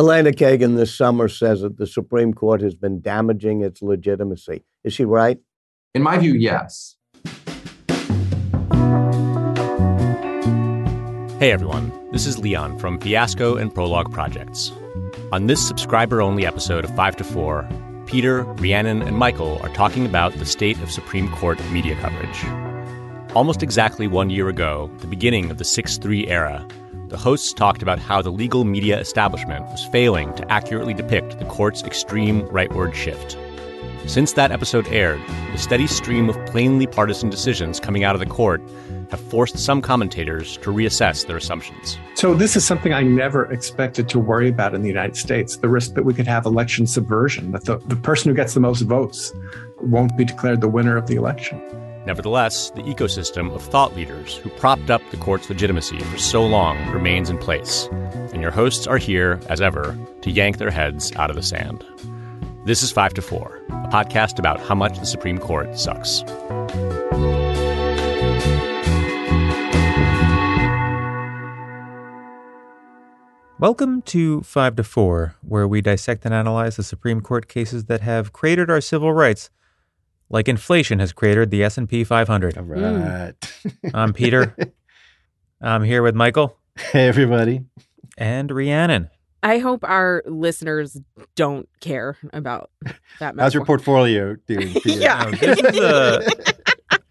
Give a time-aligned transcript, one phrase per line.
[0.00, 4.64] Elena Kagan this summer says that the Supreme Court has been damaging its legitimacy.
[4.82, 5.38] Is she right?
[5.94, 6.96] In my view, yes.
[11.38, 14.72] Hey everyone, this is Leon from Fiasco and Prologue Projects.
[15.32, 17.68] On this subscriber only episode of 5 to 4,
[18.06, 22.42] Peter, Rhiannon, and Michael are talking about the state of Supreme Court media coverage.
[23.34, 26.66] Almost exactly one year ago, the beginning of the 6 3 era,
[27.10, 31.44] the hosts talked about how the legal media establishment was failing to accurately depict the
[31.46, 33.36] court's extreme rightward shift.
[34.06, 35.20] Since that episode aired,
[35.50, 38.62] the steady stream of plainly partisan decisions coming out of the court
[39.10, 41.98] have forced some commentators to reassess their assumptions.
[42.14, 45.68] So, this is something I never expected to worry about in the United States the
[45.68, 48.82] risk that we could have election subversion, that the, the person who gets the most
[48.82, 49.32] votes
[49.80, 51.60] won't be declared the winner of the election.
[52.10, 56.76] Nevertheless, the ecosystem of thought leaders who propped up the court's legitimacy for so long
[56.90, 57.86] remains in place,
[58.32, 61.86] and your hosts are here, as ever, to yank their heads out of the sand.
[62.64, 66.24] This is 5 to 4, a podcast about how much the Supreme Court sucks.
[73.60, 78.00] Welcome to 5 to 4, where we dissect and analyze the Supreme Court cases that
[78.00, 79.48] have created our civil rights,
[80.30, 82.56] like inflation has created the S&P 500.
[82.56, 82.72] All hmm.
[82.72, 83.32] right.
[83.94, 84.56] I'm Peter.
[85.60, 86.56] I'm here with Michael
[86.92, 87.64] hey, everybody.
[88.16, 89.10] and Rhiannon.
[89.42, 91.00] I hope our listeners
[91.34, 92.70] don't care about
[93.20, 93.34] that.
[93.38, 93.64] How's your metaphor.
[93.64, 94.74] portfolio doing?
[94.82, 95.00] Peter?
[95.00, 95.24] Yeah.
[95.24, 96.54] Now, this is a,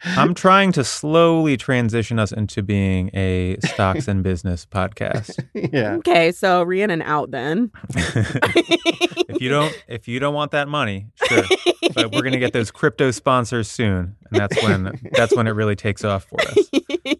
[0.03, 5.39] I'm trying to slowly transition us into being a stocks and business podcast.
[5.73, 5.95] yeah.
[5.95, 7.71] Okay, so Rhiannon out then.
[7.95, 11.43] if you don't if you don't want that money, sure.
[11.93, 14.15] But we're gonna get those crypto sponsors soon.
[14.29, 16.69] And that's when that's when it really takes off for us.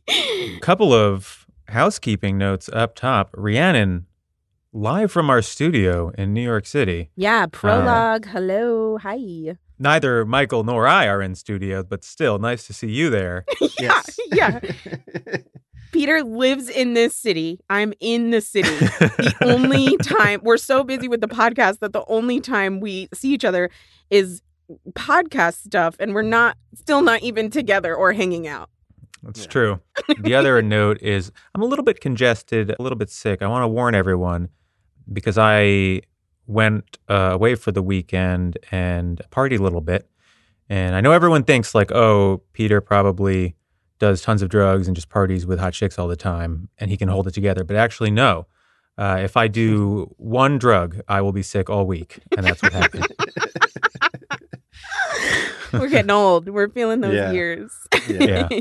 [0.10, 3.30] A couple of housekeeping notes up top.
[3.36, 4.06] Rhiannon,
[4.74, 7.10] live from our studio in New York City.
[7.16, 8.26] yeah, uh, prologue.
[8.26, 9.56] Hello, hi.
[9.80, 13.46] Neither Michael nor I are in studio, but still nice to see you there.
[13.80, 14.60] yeah, yeah.
[15.92, 17.60] Peter lives in this city.
[17.70, 18.70] I'm in the city.
[18.70, 23.34] The only time we're so busy with the podcast that the only time we see
[23.34, 23.72] each other
[24.12, 24.42] is
[24.92, 28.70] podcast stuff, and we're not still not even together or hanging out.
[29.24, 29.48] That's Yeah.
[29.48, 29.80] true.
[30.20, 33.42] The other note is I'm a little bit congested, a little bit sick.
[33.42, 34.50] I want to warn everyone
[35.12, 36.02] because I
[36.50, 40.10] went uh, away for the weekend and partied a little bit.
[40.68, 43.56] And I know everyone thinks like, oh, Peter probably
[44.00, 46.98] does tons of drugs and just parties with hot chicks all the time and he
[46.98, 47.64] can hold it together.
[47.64, 48.48] But actually, no.
[48.98, 52.20] Uh, if I do one drug, I will be sick all week.
[52.36, 53.08] And that's what happened.
[55.74, 56.50] We're getting old.
[56.50, 57.32] We're feeling those Yeah.
[57.32, 57.72] years.
[58.08, 58.50] Yeah.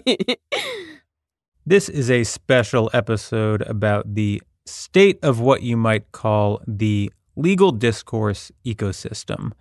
[1.66, 7.71] This is a special episode about the state of what you might call the legal
[7.71, 9.53] discourse ecosystem.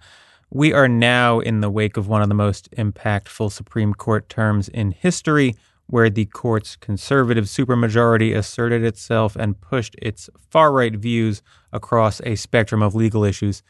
[0.50, 4.68] We are now in the wake of one of the most impactful Supreme Court terms
[4.68, 5.56] in history,
[5.86, 12.36] where the court's conservative supermajority asserted itself and pushed its far right views across a
[12.36, 13.62] spectrum of legal issues.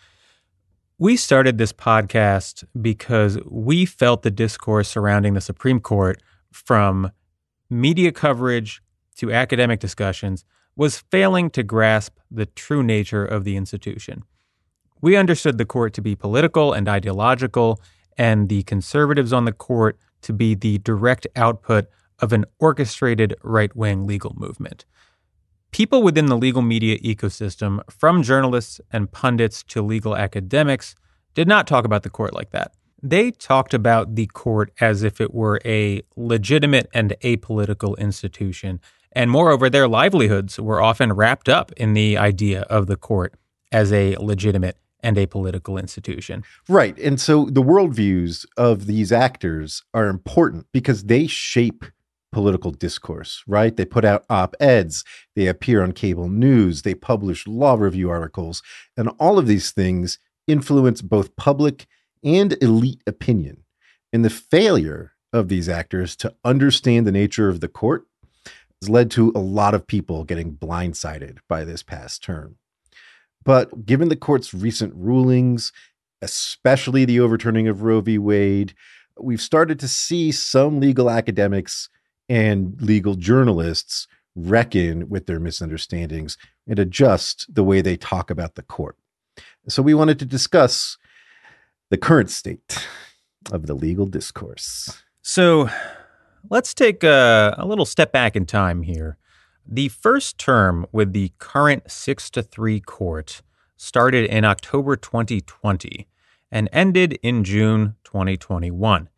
[0.97, 7.12] We started this podcast because we felt the discourse surrounding the Supreme Court from
[7.69, 8.81] media coverage
[9.18, 10.45] to academic discussions
[10.77, 14.23] was failing to grasp the true nature of the institution.
[15.01, 17.81] We understood the court to be political and ideological,
[18.17, 21.88] and the conservatives on the court to be the direct output
[22.19, 24.85] of an orchestrated right wing legal movement.
[25.71, 30.95] People within the legal media ecosystem, from journalists and pundits to legal academics,
[31.35, 32.71] did not talk about the court like that.
[33.03, 38.79] They talked about the court as if it were a legitimate and apolitical institution.
[39.17, 43.33] And moreover, their livelihoods were often wrapped up in the idea of the court
[43.72, 46.44] as a legitimate and apolitical institution.
[46.69, 46.95] Right.
[47.00, 51.83] And so the worldviews of these actors are important because they shape
[52.31, 53.75] political discourse, right?
[53.75, 55.03] They put out op eds,
[55.35, 58.61] they appear on cable news, they publish law review articles,
[58.95, 61.88] and all of these things influence both public
[62.24, 63.63] and elite opinion.
[64.13, 68.06] And the failure of these actors to understand the nature of the court
[68.81, 72.57] has led to a lot of people getting blindsided by this past term.
[73.44, 75.71] But given the court's recent rulings,
[76.21, 78.18] especially the overturning of Roe v.
[78.18, 78.74] Wade,
[79.19, 81.89] we've started to see some legal academics
[82.29, 86.38] and legal journalists reckon with their misunderstandings
[86.68, 88.97] and adjust the way they talk about the court.
[89.68, 90.97] So we wanted to discuss
[91.89, 92.88] the current state
[93.51, 95.01] of the legal discourse.
[95.21, 95.69] So
[96.49, 99.17] let's take a, a little step back in time here.
[99.65, 103.41] The first term with the current 6 to 3 court
[103.75, 106.07] started in October 2020
[106.51, 109.09] and ended in June 2021.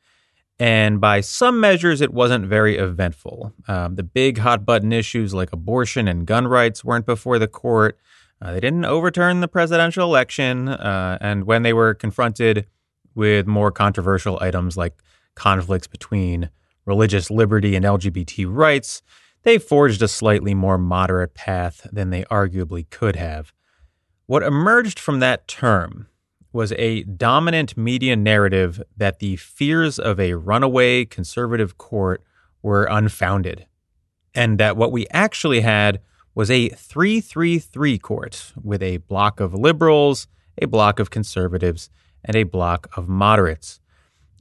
[0.61, 3.53] And by some measures, it wasn't very eventful.
[3.67, 7.97] Um, the big hot button issues like abortion and gun rights weren't before the court.
[8.41, 10.67] Uh, they didn't overturn the presidential election.
[10.67, 12.65] Uh, and when they were confronted
[13.15, 15.01] with more controversial items like
[15.35, 16.49] conflicts between
[16.89, 19.03] religious liberty and LGBT rights,
[19.44, 23.53] they forged a slightly more moderate path than they arguably could have.
[24.25, 26.07] What emerged from that term
[26.51, 32.24] was a dominant media narrative that the fears of a runaway conservative court
[32.63, 33.68] were unfounded,
[34.33, 36.01] and that what we actually had
[36.33, 40.27] was a 333 court with a block of liberals,
[40.59, 41.91] a block of conservatives,
[42.25, 43.80] and a block of moderates.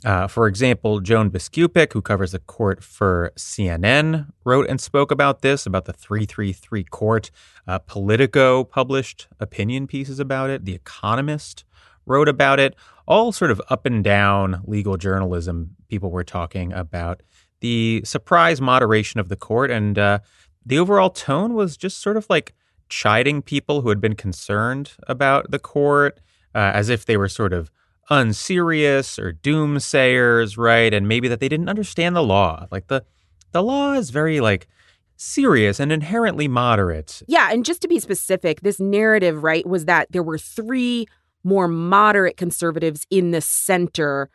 [0.05, 5.43] Uh, for example, Joan Biskupic, who covers the court for CNN, wrote and spoke about
[5.43, 7.31] this, about the 333 court.
[7.67, 10.65] Uh, Politico published opinion pieces about it.
[10.65, 11.65] The Economist
[12.06, 12.77] wrote about it.
[13.06, 17.23] All sort of up and down legal journalism, people were talking about
[17.61, 19.71] the surprise moderation of the court.
[19.71, 20.21] And uh,
[20.65, 22.55] the overall tone was just sort of like
[22.89, 26.21] chiding people who had been concerned about the court
[26.55, 27.71] uh, as if they were sort of
[28.11, 30.93] unserious or doomsayers, right?
[30.93, 32.67] And maybe that they didn't understand the law.
[32.71, 33.05] Like the
[33.53, 34.69] the law is very like
[35.17, 37.23] serious and inherently moderate.
[37.27, 41.07] Yeah, and just to be specific, this narrative, right, was that there were three
[41.45, 44.31] more moderate conservatives in the center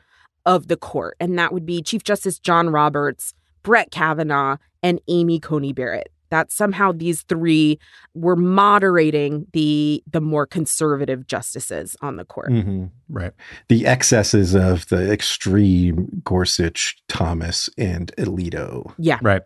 [0.45, 5.39] of the court, and that would be Chief Justice John Roberts, Brett Kavanaugh, and Amy
[5.39, 7.77] Coney Barrett that somehow these three
[8.15, 12.49] were moderating the the more conservative justices on the court.
[12.49, 12.85] Mm-hmm.
[13.07, 13.33] Right.
[13.67, 18.95] The excesses of the extreme Gorsuch, Thomas, and Alito.
[18.97, 19.19] Yeah.
[19.21, 19.43] Right.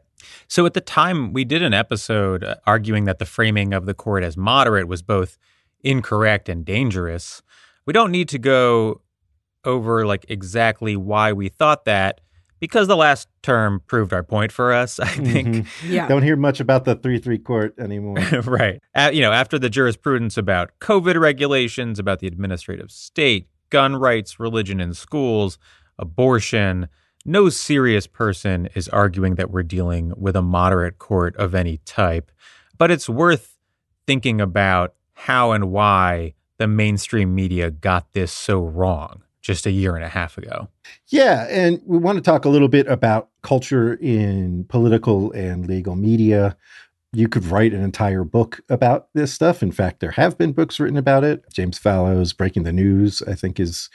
[0.47, 3.93] So at the time, we did an episode uh, arguing that the framing of the
[3.93, 5.37] court as moderate was both
[5.81, 7.41] incorrect and dangerous.
[7.85, 9.01] We don't need to go
[9.65, 12.21] over like exactly why we thought that
[12.59, 15.47] because the last term proved our point for us, I think.
[15.47, 15.67] Mhm.
[15.89, 16.07] Yeah.
[16.07, 18.15] Don't hear much about the 3 3 court anymore.
[18.45, 18.81] right.
[18.95, 24.39] Uh, you know, after the jurisprudence about COVID regulations, about the administrative state, gun rights,
[24.39, 25.57] religion in schools,
[25.99, 26.87] abortion,
[27.25, 32.31] no serious person is arguing that we're dealing with a moderate court of any type.
[32.77, 33.57] But it's worth
[34.05, 39.95] thinking about how and why the mainstream media got this so wrong just a year
[39.95, 40.67] and a half ago.
[41.07, 45.95] Yeah, and we want to talk a little bit about culture in political and legal
[45.95, 46.57] media.
[47.13, 49.63] You could write an entire book about this stuff.
[49.63, 51.45] In fact, there have been books written about it.
[51.53, 53.89] James Fallows' Breaking the News, I think, is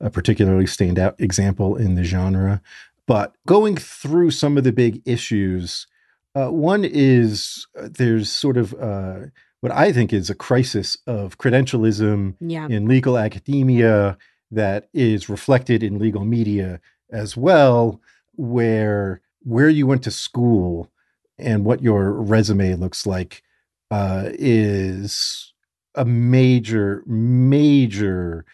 [0.00, 2.60] a particularly standout example in the genre.
[3.06, 5.86] But going through some of the big issues,
[6.34, 9.26] uh, one is uh, there's sort of uh,
[9.60, 12.66] what I think is a crisis of credentialism Yeah.
[12.68, 14.18] in legal academia
[14.50, 18.00] that is reflected in legal media as well
[18.34, 20.90] where where you went to school
[21.38, 23.42] and what your resume looks like
[23.90, 25.52] uh, is
[25.94, 28.44] a major major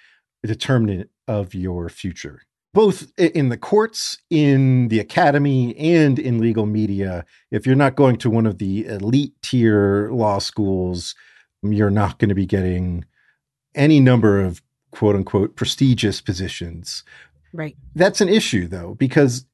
[0.44, 2.42] determinant of your future
[2.74, 7.22] both in the courts in the academy and in legal media.
[7.50, 11.14] If you're not going to one of the elite tier law schools
[11.62, 13.04] you're not going to be getting
[13.74, 14.62] any number of
[14.92, 17.02] quote unquote prestigious positions.
[17.52, 17.76] Right.
[17.94, 19.46] That's an issue though, because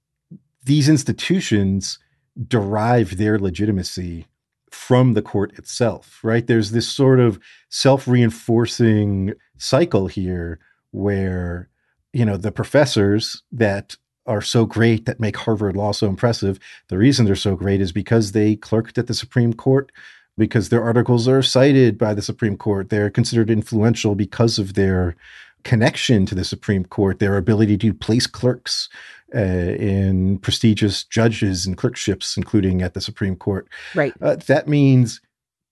[0.64, 1.98] these institutions
[2.46, 4.26] derive their legitimacy
[4.70, 6.46] from the court itself, right?
[6.46, 10.60] There's this sort of self reinforcing cycle here
[10.90, 11.68] where,
[12.12, 13.96] you know, the professors that
[14.26, 16.58] are so great that make Harvard law so impressive,
[16.88, 19.90] the reason they're so great is because they clerked at the Supreme Court
[20.38, 22.88] because their articles are cited by the Supreme Court.
[22.88, 25.16] They're considered influential because of their
[25.64, 28.88] connection to the Supreme Court, their ability to place clerks
[29.34, 33.68] uh, in prestigious judges and clerkships, including at the Supreme Court.
[33.94, 34.14] Right.
[34.22, 35.20] Uh, that means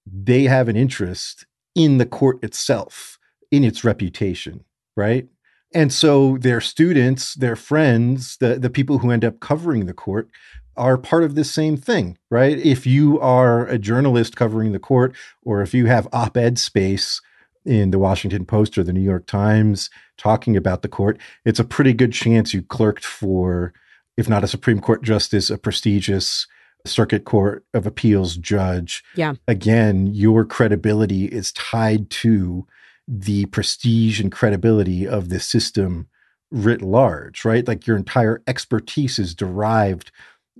[0.04, 3.18] they have an interest in the court itself,
[3.50, 4.64] in its reputation,
[4.96, 5.28] right?
[5.74, 10.28] And so their students, their friends, the, the people who end up covering the court
[10.76, 12.58] are part of this same thing, right?
[12.58, 17.20] If you are a journalist covering the court, or if you have op ed space
[17.64, 21.64] in the Washington Post or the New York Times talking about the court, it's a
[21.64, 23.72] pretty good chance you clerked for,
[24.16, 26.46] if not a Supreme Court justice, a prestigious
[26.84, 29.02] circuit court of appeals judge.
[29.14, 29.34] Yeah.
[29.48, 32.66] Again, your credibility is tied to
[33.08, 36.08] the prestige and credibility of the system
[36.50, 37.66] writ large, right?
[37.66, 40.10] Like your entire expertise is derived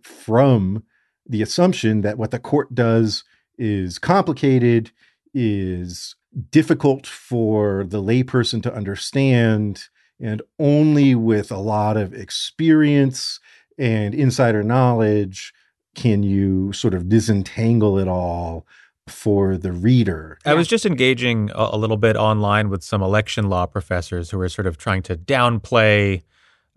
[0.03, 0.85] from
[1.29, 3.25] the assumption that what the court does
[3.59, 4.91] is complicated,
[5.35, 6.15] is
[6.50, 9.85] difficult for the layperson to understand,
[10.21, 13.41] and only with a lot of experience
[13.79, 15.53] and insider knowledge
[15.95, 18.67] can you sort of disentangle it all
[19.09, 20.38] for the reader.
[20.45, 24.41] I was just engaging a, a little bit online with some election law professors who
[24.41, 26.23] are sort of trying to downplay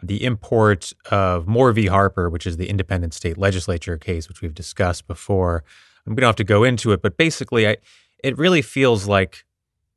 [0.03, 1.87] the import of Moore v.
[1.87, 5.63] Harper, which is the independent state legislature case, which we've discussed before.
[6.05, 7.77] We don't have to go into it, but basically, I,
[8.23, 9.45] it really feels like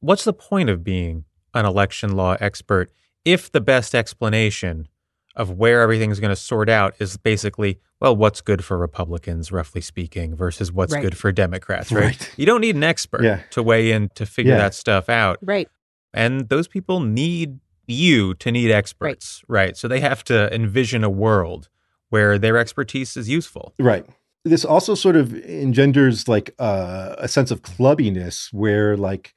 [0.00, 2.90] what's the point of being an election law expert
[3.24, 4.88] if the best explanation
[5.36, 9.80] of where everything's going to sort out is basically, well, what's good for Republicans, roughly
[9.80, 11.00] speaking, versus what's Right.
[11.02, 12.02] good for Democrats, right?
[12.04, 12.34] Right.
[12.36, 13.40] You don't need an expert Yeah.
[13.52, 14.58] to weigh in to figure Yeah.
[14.58, 15.38] that stuff out.
[15.40, 15.68] Right.
[16.12, 19.76] And those people need you to need experts, right?
[19.76, 21.68] So they have to envision a world
[22.10, 23.74] where their expertise is useful.
[23.78, 24.04] Right.
[24.44, 29.34] This also sort of engenders like uh, a sense of clubbiness where like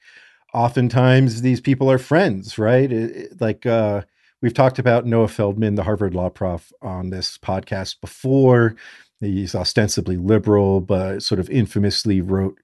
[0.54, 2.90] oftentimes these people are friends, right?
[2.90, 4.02] It- it- like uh,
[4.42, 8.74] we've talked about Noah Feldman, the Harvard law prof, on this podcast before.
[9.20, 12.58] He's ostensibly liberal, but sort of infamously wrote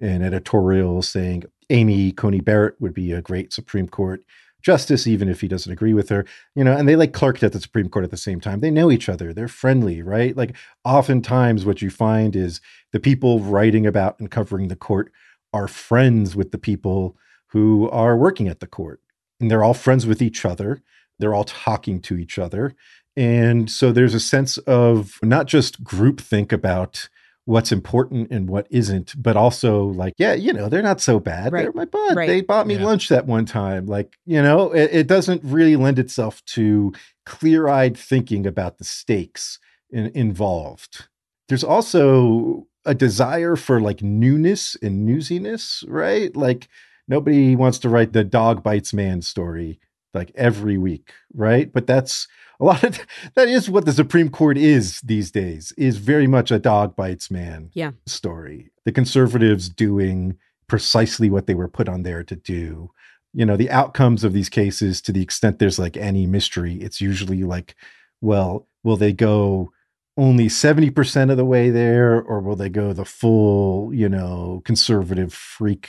[0.00, 4.22] an editorial saying Amy Coney Barrett would be a great Supreme Court
[4.64, 6.24] justice, even if he doesn't agree with her.
[6.56, 8.60] You know, and they like clerked at the Supreme Court at the same time.
[8.60, 9.32] They know each other.
[9.32, 10.36] They're friendly, right?
[10.36, 12.60] Like oftentimes what you find is
[12.92, 15.12] the people writing about and covering the court
[15.52, 17.16] are friends with the people
[17.48, 19.00] who are working at the court.
[19.38, 20.82] And they're all friends with each other.
[21.18, 22.74] They're all talking to each other.
[23.16, 27.08] And so there's a sense of not just groupthink about
[27.46, 31.52] what's important and what isn't, but also like, yeah, you know, they're not so bad.
[31.52, 31.62] Right.
[31.62, 32.16] They're my bud.
[32.16, 32.26] Right.
[32.26, 32.84] They bought me Yeah.
[32.84, 33.86] lunch that one time.
[33.86, 36.92] Like, you know, it, it doesn't really lend itself to
[37.26, 39.58] clear eyed thinking about the stakes
[39.90, 41.06] in, involved.
[41.48, 46.34] There's also a desire for like newness and newsiness, right?
[46.34, 46.68] Like,
[47.08, 49.78] nobody wants to write the dog bites man story
[50.14, 51.70] like every week, right?
[51.70, 52.26] But that's
[52.64, 52.98] a lot of
[53.34, 57.30] that is what the Supreme Court is these days, is very much a dog bites
[57.30, 57.92] man Yeah.
[58.06, 58.70] story.
[58.84, 62.90] The conservatives doing precisely what they were put on there to do.
[63.34, 67.00] You know, the outcomes of these cases, to the extent there's like any mystery, it's
[67.00, 67.74] usually like,
[68.22, 69.70] well, will they go
[70.16, 75.34] only 70% of the way there, or will they go the full, you know, conservative
[75.34, 75.88] freak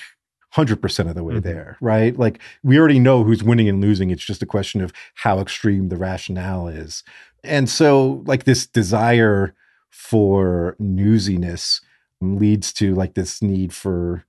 [0.55, 1.43] 100% of the way Mhm.
[1.43, 2.17] there, right?
[2.17, 4.09] Like we already know who's winning and losing.
[4.11, 7.03] It's just a question of how extreme the rationale is.
[7.43, 9.53] And so, like, this desire
[9.91, 11.81] for newsiness
[12.21, 14.25] leads to like this need for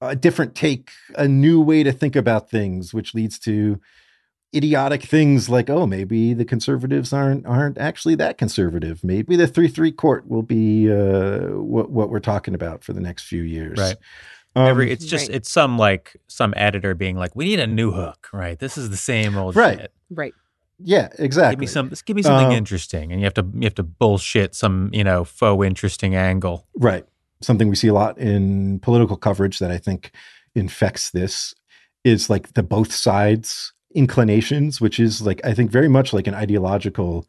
[0.00, 3.80] a different take, a new way to think about things, which leads to
[4.54, 9.02] idiotic things like, oh, maybe the conservatives aren't aren't actually that conservative.
[9.04, 13.00] Maybe the three three court will be uh, what what we're talking about for the
[13.00, 13.78] next few years.
[13.78, 13.96] Right.
[14.54, 15.36] Um, Every it's just Right.
[15.36, 18.58] it's some like some editor being like, we need a new hook, right?
[18.58, 19.78] This is the same old Right.
[19.80, 19.92] shit.
[20.10, 20.34] Right.
[20.78, 21.54] yeah, exactly.
[21.56, 23.82] Give me some give me something Um, interesting, and you have to you have to
[23.82, 26.66] bullshit some you know faux interesting angle.
[26.76, 27.04] Right.
[27.40, 30.12] Something we see a lot in political coverage that I think
[30.54, 31.54] infects this
[32.04, 36.34] is like the both sides inclinations, which is like, I think very much like an
[36.34, 37.26] ideological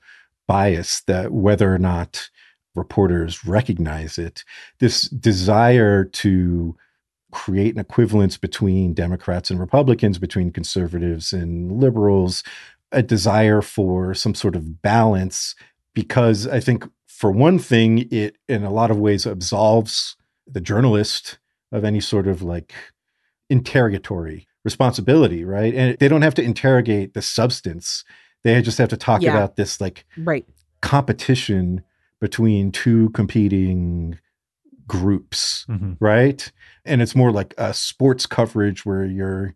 [0.48, 2.30] bias that whether or not
[2.76, 4.44] reporters recognize it,
[4.80, 6.76] this desire to
[7.34, 12.44] create an equivalence between Democrats and Republicans, between conservatives and liberals,
[12.92, 15.56] a desire for some sort of balance,
[15.94, 20.16] because I think for one thing, it in a lot of ways absolves
[20.48, 21.40] the journalist
[21.72, 22.74] of any sort of like
[23.50, 25.74] interrogatory responsibility, right?
[25.74, 28.04] And they don't have to interrogate the substance.
[28.44, 29.32] They just have to talk Yeah.
[29.32, 30.46] about this like Right.
[30.82, 31.84] competition
[32.22, 34.20] between two competing
[34.88, 35.98] groups, Mhm.
[36.00, 36.52] right?
[36.86, 39.54] And it's more like a sports coverage where you're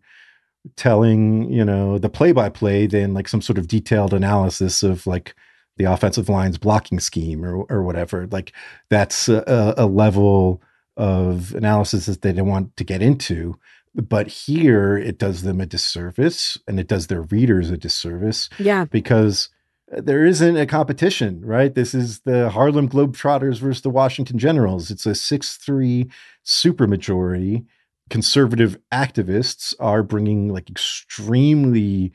[0.76, 5.06] telling, you know, the play by play than like some sort of detailed analysis of
[5.06, 5.34] like
[5.76, 8.26] the offensive line's blocking scheme or, or whatever.
[8.30, 8.52] Like
[8.90, 10.60] that's a, a level
[10.96, 13.56] of analysis that they don't want to get into.
[13.94, 18.84] But here it does them a disservice and it does their readers a disservice Yeah.
[18.84, 19.48] because
[19.90, 21.74] there isn't a competition, right?
[21.74, 24.90] This is the Harlem Globetrotters versus the Washington Generals.
[24.90, 26.10] It's a 6 3
[26.44, 27.64] supermajority.
[28.10, 32.12] Conservative activists are bringing like extremely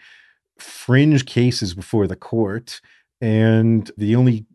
[0.58, 2.82] fringe cases before the court.
[3.22, 4.46] And the only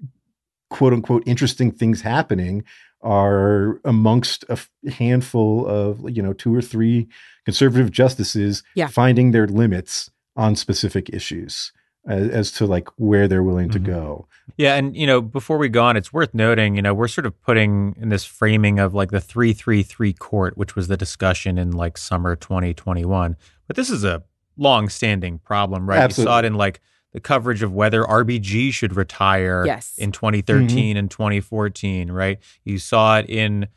[0.70, 2.64] quote unquote interesting things happening
[3.02, 4.58] are amongst a
[4.90, 7.08] handful of, you know, two or three
[7.44, 8.88] conservative justices Yeah.
[8.88, 11.72] finding their limits on specific issues.
[12.08, 13.84] As, as to like where they're willing to Mhm.
[13.84, 14.26] go.
[14.56, 17.26] Yeah, and you know, before we go on, it's worth noting, you know, we're sort
[17.26, 21.70] of putting in this framing of like the 333 court, which was the discussion in
[21.72, 23.36] like summer 2021.
[23.66, 24.22] But this is a
[24.56, 26.00] long-standing problem, right?
[26.00, 26.30] Absolutely.
[26.30, 26.80] You saw it in like
[27.12, 29.94] the coverage of whether RBG should retire Yes.
[29.98, 32.38] in 2013 and 2014, right?
[32.64, 33.68] You saw it in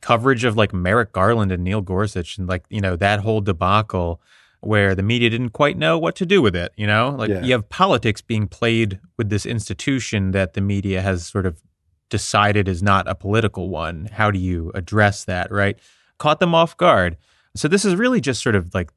[0.00, 4.20] coverage of like Merrick Garland and Neil Gorsuch and like, you know, that whole debacle
[4.60, 7.10] where the media didn't quite know what to do with it, you know?
[7.18, 7.42] Like Yeah.
[7.42, 11.62] you have politics being played with this institution that the media has sort of
[12.10, 14.08] decided is not a political one.
[14.12, 15.78] How do you address that, right?
[16.18, 17.16] Caught them off guard.
[17.56, 18.90] So this is really just sort of like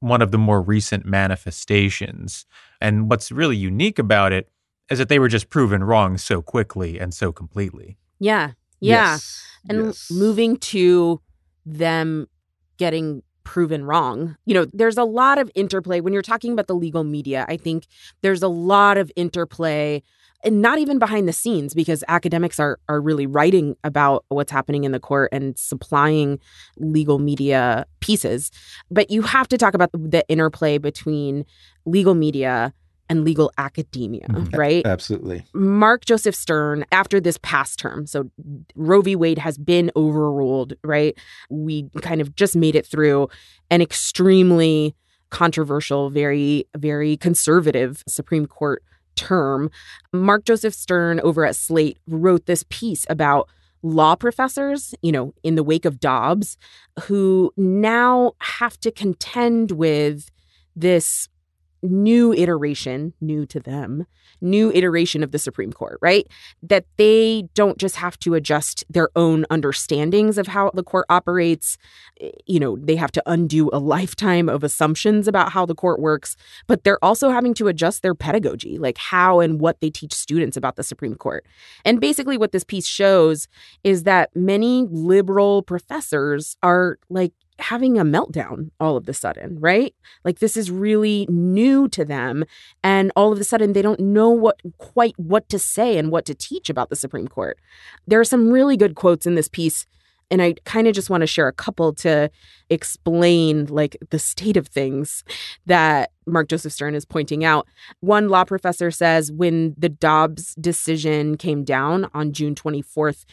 [0.00, 2.46] one of the more recent manifestations.
[2.80, 4.48] And what's really unique about it
[4.90, 7.96] is that they were just proven wrong so quickly and so completely.
[8.18, 8.52] Yeah.
[8.80, 9.12] Yeah.
[9.12, 9.42] Yes.
[9.68, 10.10] and Yes.
[10.10, 11.20] moving to
[11.64, 12.28] them
[12.76, 14.36] getting proven wrong.
[14.44, 17.46] You know, there's a lot of interplay when you're talking about the legal media.
[17.48, 17.86] I think
[18.20, 20.02] there's a lot of interplay
[20.44, 24.84] and not even behind the scenes because academics are are really writing about what's happening
[24.84, 26.38] in the court and supplying
[26.76, 28.50] legal media pieces.
[28.90, 31.46] But you have to talk about the interplay between
[31.86, 32.74] legal media
[33.08, 34.56] and legal academia, Mhm.
[34.56, 34.86] right?
[34.86, 35.44] Absolutely.
[35.54, 38.30] Mark Joseph Stern, after this past term, so
[38.74, 39.14] Roe v.
[39.16, 41.16] Wade has been overruled, right?
[41.50, 43.28] We kind of just made it through
[43.70, 44.94] an extremely
[45.30, 48.82] controversial, very, very conservative Supreme Court
[49.16, 49.70] term.
[50.12, 53.48] Mark Joseph Stern over at Slate wrote this piece about
[53.82, 56.56] law professors, you know, in the wake of Dobbs,
[57.04, 60.28] who now have to contend with
[60.74, 61.28] this
[61.82, 64.06] new iteration, new to them,
[64.40, 66.26] new iteration of the Supreme Court, right?
[66.62, 71.78] That they don't just have to adjust their own understandings of how the court operates.
[72.20, 76.00] Eh, You know, they have to undo a lifetime of assumptions about how the court
[76.00, 80.14] works, but they're also having to adjust their pedagogy, like how and what they teach
[80.14, 81.46] students about the Supreme Court.
[81.84, 83.48] And basically, what this piece shows
[83.84, 89.94] is that many liberal professors are like, having a meltdown all of the sudden, right?
[90.24, 92.44] Like this is really new to them
[92.84, 96.24] and all of a sudden they don't know what quite what to say and what
[96.26, 97.58] to teach about the Supreme Court.
[98.06, 99.86] There are some really good quotes in this piece
[100.30, 102.30] and I kind of just want to share a couple to
[102.68, 105.24] explain like the state of things
[105.66, 107.66] that Mark Joseph Stern is pointing out.
[108.00, 113.24] One law professor says when the Dobbs decision came down on June 24th,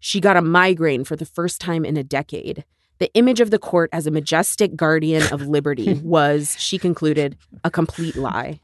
[0.00, 2.64] she got a migraine for the first time in a decade.
[2.98, 7.70] The image of the court as a majestic guardian of liberty was, she concluded, a
[7.70, 8.60] complete lie.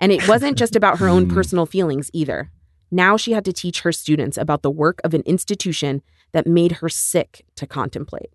[0.00, 1.34] And it wasn't just about her own Hmm.
[1.34, 2.50] personal feelings either.
[2.90, 6.72] Now she had to teach her students about the work of an institution that made
[6.72, 8.30] her sick to contemplate.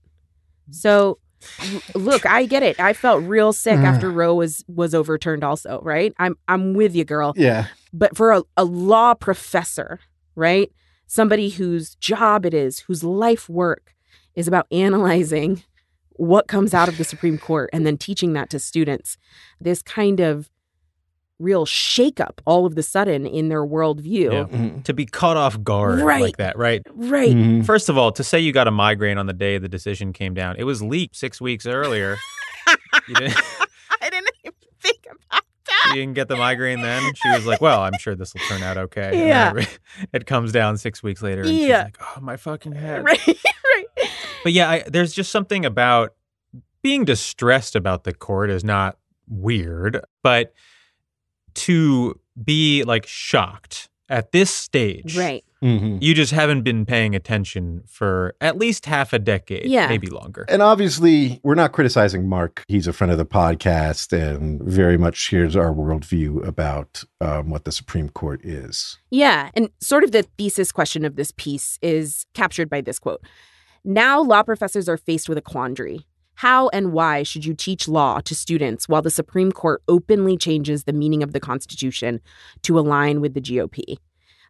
[0.71, 1.19] So,
[1.95, 2.79] look, I get it.
[2.79, 5.43] I felt real sick after Roe was was overturned.
[5.43, 6.13] Also, right?
[6.19, 7.67] I'm I'm with you, girl Yeah.
[7.93, 9.99] but for a, a law professor,
[10.35, 10.71] right?
[11.07, 13.95] Somebody whose job it is, whose life work
[14.39, 15.61] is about analyzing
[16.13, 19.17] what comes out of the Supreme Court and then teaching that to students.
[19.61, 20.49] This kind of
[21.39, 24.31] real shakeup all of the sudden in their worldview.
[24.31, 24.43] Yeah.
[24.57, 24.83] Mhm.
[24.83, 26.21] To be caught off guard Right.
[26.21, 26.81] like that, right?
[26.93, 27.33] Right.
[27.35, 27.65] Mhm.
[27.65, 30.33] First of all, to say you got a migraine on the day the decision came
[30.33, 32.17] down, it was leaked six weeks earlier.
[33.07, 33.35] you, didn't,
[34.01, 35.83] I didn't even think about that.
[35.87, 37.01] you didn't get the migraine then?
[37.15, 39.03] She was like, well, I'm sure this will turn out okay.
[39.03, 39.53] And then Yeah.
[39.61, 39.79] it,
[40.11, 41.85] it comes down six weeks later and Yeah.
[41.85, 43.05] she's like, oh, my fucking head.
[43.05, 43.19] Right.
[44.39, 44.43] right.
[44.43, 46.13] But yeah, I, there's just something about
[46.81, 48.97] being distressed about the court is not
[49.27, 50.53] weird, but
[51.55, 55.43] to be like shocked at this stage, Right.
[55.61, 56.01] Mhm.
[56.01, 59.87] You just haven't been paying attention for at least half a decade, Yeah.
[59.89, 60.45] maybe longer.
[60.47, 62.63] And obviously, we're not criticizing Mark.
[62.69, 67.65] He's a friend of the podcast and very much shares our worldview about um, what
[67.65, 68.97] the Supreme Court is.
[69.11, 69.49] Yeah.
[69.53, 73.21] And sort of the thesis question of this piece is captured by this quote.
[73.83, 76.05] Now, law professors are faced with a quandary.
[76.35, 80.83] How and why should you teach law to students while the Supreme Court openly changes
[80.83, 82.21] the meaning of the Constitution
[82.63, 83.97] to align with the GOP?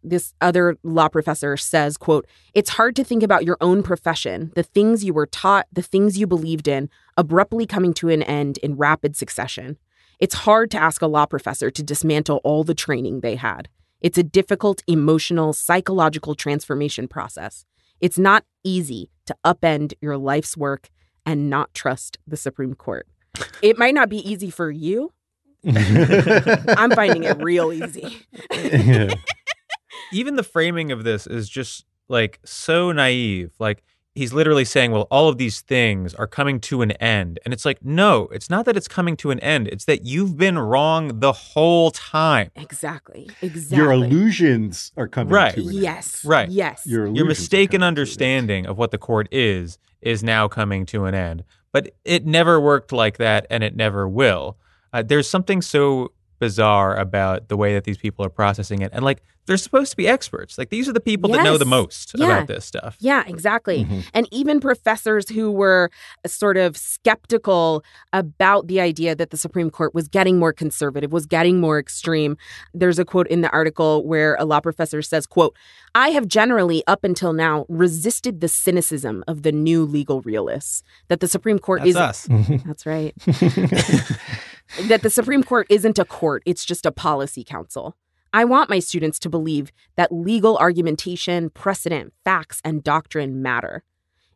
[0.04, 4.64] This other law professor says, quote, It's hard to think about your own profession, the
[4.64, 8.78] things you were taught, the things you believed in, abruptly coming to an end in
[8.78, 9.78] rapid succession.
[10.20, 13.68] It's hard to ask a law professor to dismantle all the training they had.
[14.02, 17.66] It's a difficult, emotional, psychological transformation process.
[18.02, 20.90] It's not easy to upend your life's work
[21.26, 23.08] and not trust the Supreme Court.
[23.62, 25.12] It might not be easy for you.
[25.66, 28.26] I'm finding it real easy.
[28.52, 29.14] Yeah.
[30.12, 33.54] Even the framing of this is just like so naive.
[33.60, 33.84] Like
[34.16, 37.40] he's literally saying, well, all of these things are coming to an end.
[37.46, 39.68] And it's like, no, it's not that it's coming to an end.
[39.68, 42.52] It's that you've been wrong the whole time.
[42.56, 43.30] Exactly.
[43.42, 43.78] Exactly.
[43.78, 45.54] Your illusions are coming Right.
[45.54, 45.78] to an end.
[45.78, 46.26] Yes.
[46.26, 46.50] Right.
[46.50, 46.86] Yes.
[46.86, 47.88] Your, Your mistaken coming to an end.
[47.88, 51.44] understanding of what the court is is now coming to an end.
[51.72, 54.58] But it never worked like that, and it never will.
[54.92, 58.92] Uh, there's something so bizarre about the way that these people are processing it.
[58.94, 60.60] And like, they're supposed to be experts.
[60.60, 62.28] Like, these are the people that know the most Yeah.
[62.28, 62.96] about this stuff.
[63.00, 63.84] Yeah, exactly.
[63.84, 64.04] Mhm.
[64.14, 65.90] And even professors who were
[66.28, 71.26] sort of skeptical about the idea that the Supreme Court was getting more conservative, was
[71.26, 72.38] getting more extreme.
[72.76, 75.56] There's a quote in the article where a law professor says, quote,
[75.96, 81.22] I have generally up until now resisted the cynicism of the new legal realists that
[81.22, 82.28] the Supreme Court That's is us.
[82.68, 83.16] That's right.
[84.84, 87.96] that the Supreme Court isn't a court, it's just a policy council.
[88.32, 93.84] I want my students to believe that legal argumentation, precedent, facts, and doctrine matter.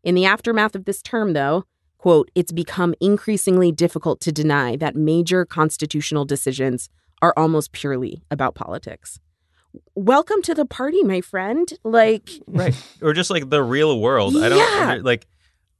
[0.03, 1.65] In the aftermath of this term, though,
[1.99, 6.89] quote, it's become increasingly difficult to deny that major constitutional decisions
[7.21, 9.19] are almost purely about politics.
[9.95, 11.71] Welcome to the party, my friend.
[11.83, 14.99] Like, right or just like the real world i don't Yeah.
[15.03, 15.25] like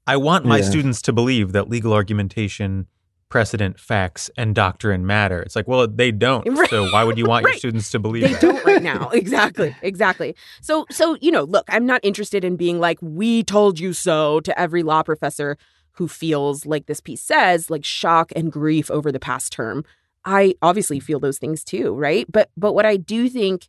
[0.08, 0.64] i want my Yeah.
[0.70, 2.88] students to believe that legal argumentation
[3.34, 5.42] precedent facts and doctrine matter.
[5.42, 6.48] It's like well they don't.
[6.54, 6.70] Right.
[6.70, 8.42] so why would you want your students to believe they that?
[8.42, 9.10] don't right now.
[9.14, 10.36] Exactly exactly.
[10.62, 14.40] So so you know look i'm not interested in being like we told you so
[14.42, 15.58] to every law professor
[15.94, 19.84] who feels like this piece says like shock and grief over the past term.
[20.26, 22.32] I obviously feel those things too right?
[22.32, 23.68] But but what i do think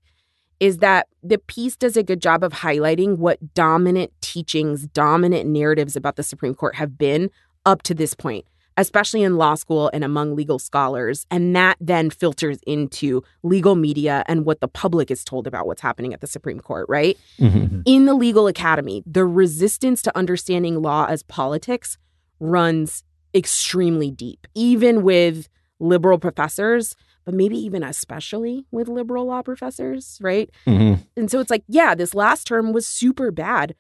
[0.61, 5.97] is that the piece does a good job of highlighting what dominant teachings dominant narratives
[5.97, 7.31] about the supreme court have been
[7.65, 8.45] up to this point
[8.77, 11.27] especially in law school and among legal scholars.
[11.31, 15.81] And that then filters into legal media and what the public is told about what's
[15.83, 17.17] happening at the Supreme Court, right?
[17.39, 17.83] Mhm.
[17.85, 21.97] In the legal academy, the resistance to understanding law as politics
[22.41, 25.49] runs extremely deep, even with
[25.81, 30.51] liberal professors, but maybe even especially with liberal law professors, right?
[30.67, 30.99] Mhm.
[31.17, 33.75] And so it's like, yeah, this last term was super bad,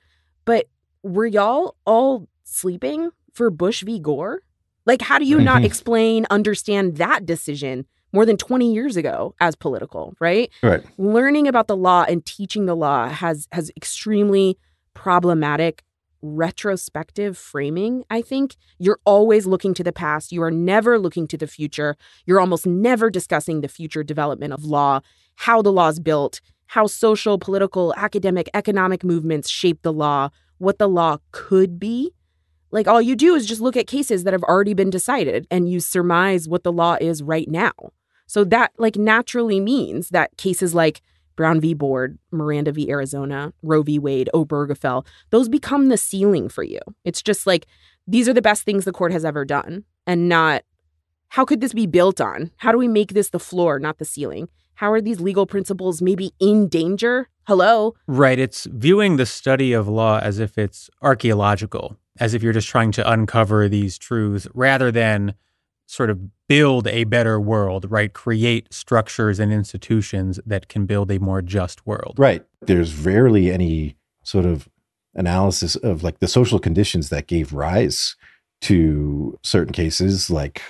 [0.44, 0.66] but
[1.02, 3.98] were y'all all sleeping for Bush v.
[3.98, 4.42] Gore?
[4.86, 5.66] Like, how do you not Mhm.
[5.66, 10.50] explain, understand that decision more than 20 years ago as political, right?
[10.62, 10.82] Right.
[10.98, 14.56] Learning about the law and teaching the law has has extremely
[14.94, 15.82] problematic
[16.22, 18.56] retrospective framing, I think.
[18.78, 20.32] You're always looking to the past.
[20.32, 21.96] You are never looking to the future.
[22.26, 25.00] You're almost never discussing the future development of law,
[25.36, 30.78] how the law is built, how social, political, academic, economic movements shape the law, what
[30.78, 32.12] the law could be.
[32.74, 35.70] Like all you do is just look at cases that have already been decided and
[35.70, 37.72] you surmise what the law is right now.
[38.26, 41.00] So that like naturally means that cases like
[41.36, 41.72] Brown v.
[41.72, 42.90] Board, Miranda v.
[42.90, 44.00] Arizona, Roe v.
[44.00, 46.80] Wade, Obergefell, those become the ceiling for you.
[47.04, 47.66] It's just like
[48.08, 50.64] these are the best things the court has ever done and not
[51.28, 52.50] how could this be built on?
[52.56, 54.48] How do we make this the floor, not the ceiling?
[54.74, 57.28] How are these legal principles maybe in danger?
[57.46, 57.94] Hello?
[58.08, 58.38] Right.
[58.38, 62.92] It's viewing the study of law as if it's archaeological, as if you're just trying
[62.92, 65.34] to uncover these truths rather than
[65.86, 68.12] sort of build a better world, right?
[68.12, 72.14] Create structures and institutions that can build a more just world.
[72.16, 72.44] Right.
[72.62, 74.68] There's rarely any sort of
[75.14, 78.16] analysis of like the social conditions that gave rise
[78.62, 80.62] to certain cases, like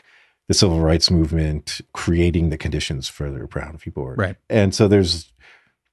[0.49, 4.07] the civil rights movement creating the conditions for the Brown people.
[4.09, 4.37] Right.
[4.51, 5.33] And so there's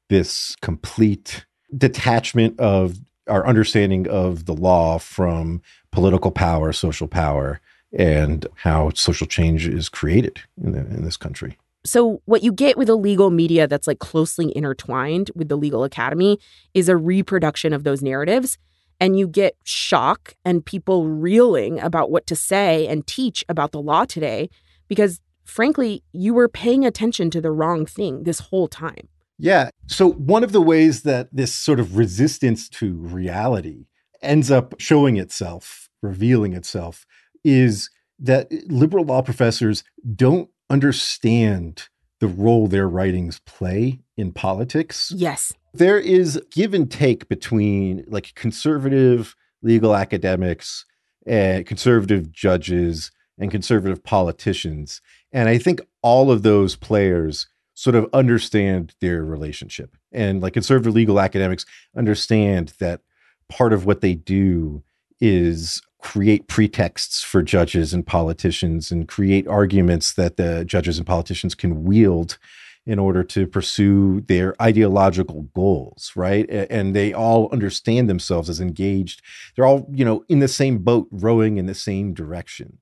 [0.09, 1.45] this complete
[1.77, 2.97] detachment of
[3.31, 7.61] our understanding of the law from political power, social power,
[7.97, 11.57] and how social change is created in, the, in this country.
[11.83, 15.83] So, what you get with a legal media that's like closely intertwined with the legal
[15.83, 16.37] academy
[16.73, 18.57] is a reproduction of those narratives.
[18.99, 23.81] And you get shock and people reeling about what to say and teach about the
[23.81, 24.47] law today
[24.87, 29.07] because, frankly, you were paying attention to the wrong thing this whole time.
[29.41, 29.71] Yeah.
[29.87, 33.87] So, one of the ways that this sort of resistance to reality
[34.21, 37.07] ends up showing itself, revealing itself,
[37.43, 39.83] is that liberal law professors
[40.15, 45.11] don't understand the role their writings play in politics.
[45.15, 45.53] Yes.
[45.73, 50.85] There is give and take between like conservative legal academics
[51.25, 55.01] and conservative judges and conservative politicians.
[55.31, 57.47] And I think all of those players
[57.81, 59.97] sort of understand their relationship.
[60.11, 61.65] And like conservative legal academics
[61.97, 63.01] understand that
[63.49, 64.83] part of what they do
[65.19, 71.55] is create pretexts for judges and politicians and create arguments that the judges and politicians
[71.55, 72.37] can wield
[72.85, 76.47] in order to pursue their ideological goals, right?
[76.51, 79.23] And they all understand themselves as engaged.
[79.55, 82.77] They're all, you know, in the same boat, rowing in the same direction.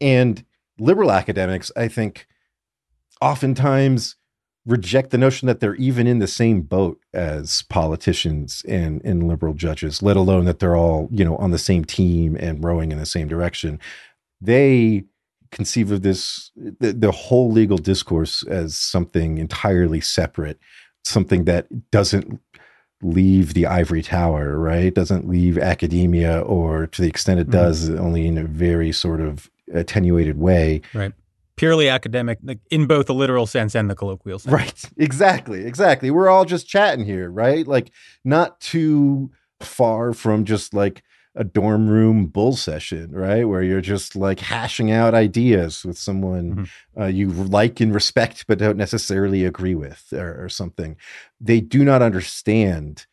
[0.00, 0.44] And
[0.78, 2.28] liberal academics, I think,
[3.20, 4.14] oftentimes
[4.66, 9.54] reject the notion that they're even in the same boat as politicians and, and liberal
[9.54, 12.98] judges, let alone that they're all, you know, on the same team and rowing in
[12.98, 13.78] the same direction.
[14.40, 15.04] They
[15.52, 20.58] conceive of this the, the whole legal discourse as something entirely separate,
[21.04, 22.40] something that doesn't
[23.02, 24.92] leave the ivory tower, right?
[24.92, 27.52] Doesn't leave academia, or to the extent it Mhm.
[27.52, 30.80] does, only in a very sort of attenuated way.
[30.92, 31.12] Right.
[31.56, 32.38] Purely academic,
[32.70, 34.52] in both the literal sense and the colloquial sense.
[34.52, 34.84] Right.
[34.98, 35.64] Exactly.
[35.64, 36.10] Exactly.
[36.10, 37.66] We're all just chatting here, right?
[37.66, 37.90] Like
[38.24, 41.02] not too far from just like
[41.34, 43.44] a dorm room bull session, right?
[43.44, 48.58] Where you're just like hashing out ideas with someone uh, you like and respect, but
[48.58, 50.96] don't necessarily agree with or, or something.
[51.40, 53.06] They do not understand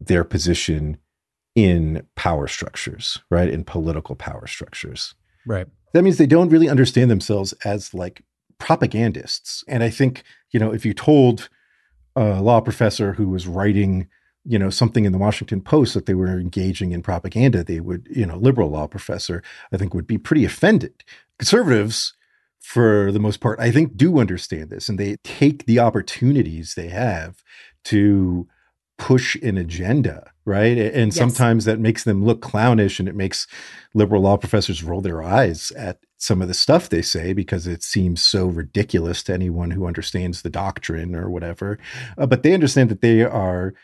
[0.00, 0.98] their position
[1.54, 3.48] in power structures, right?
[3.48, 5.14] In political power structures
[5.46, 5.66] Right.
[5.92, 8.22] that means they don't really understand themselves as like
[8.58, 9.64] propagandists.
[9.66, 11.48] And I think, you know, if you told
[12.14, 14.08] a law professor who was writing,
[14.44, 18.08] you know, something in the Washington Post that they were engaging in propaganda, they would,
[18.10, 21.04] you know, liberal law professor, I think would be pretty offended.
[21.38, 22.14] Conservatives,
[22.60, 26.88] for the most part, I think do understand this and they take the opportunities they
[26.88, 27.42] have
[27.84, 28.46] to
[28.98, 30.76] push an agenda, right?
[30.78, 31.16] And Yes.
[31.16, 33.46] sometimes that makes them look clownish and it makes
[33.94, 37.82] liberal law professors roll their eyes at some of the stuff they say because it
[37.82, 41.78] seems so ridiculous to anyone who understands the doctrine or whatever.
[42.16, 43.74] Uh, but they understand that they are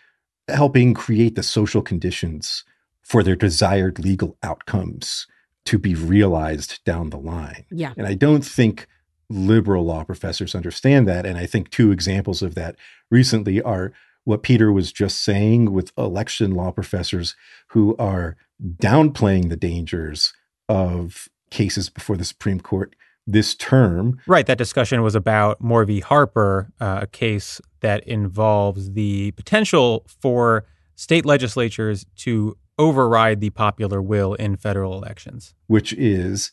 [0.47, 2.64] helping create the social conditions
[3.03, 5.27] for their desired legal outcomes
[5.64, 7.64] to be realized down the line.
[7.71, 7.92] Yeah.
[7.97, 8.87] And I don't think
[9.29, 11.27] liberal law professors understand that.
[11.27, 12.77] And I think two examples of that
[13.11, 13.92] recently are
[14.29, 17.35] what Peter was just saying with election law professors
[17.69, 20.35] who are downplaying the dangers
[20.69, 22.95] of cases before the Supreme Court
[23.27, 24.21] this term.
[24.27, 24.45] Right.
[24.45, 26.01] That discussion was about Moore v.
[26.01, 34.03] Harper, uh, a case that involves the potential for state legislatures to override the popular
[34.03, 35.55] will in federal elections.
[35.69, 36.53] which is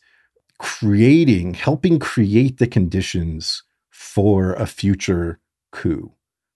[0.58, 5.40] creating, helping create the conditions for a future
[5.72, 6.10] coup,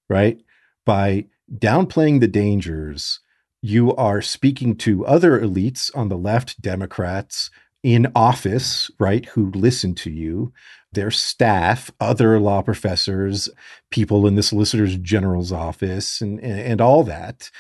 [0.09, 0.41] right?
[0.85, 3.21] By downplaying the dangers,
[3.63, 7.51] you are speaking to other elites on the left, Democrats
[7.83, 10.53] in office, right, who listen to you,
[10.93, 13.49] their staff, other law professors,
[13.91, 17.51] people in the Solicitor General's office, and, and all that.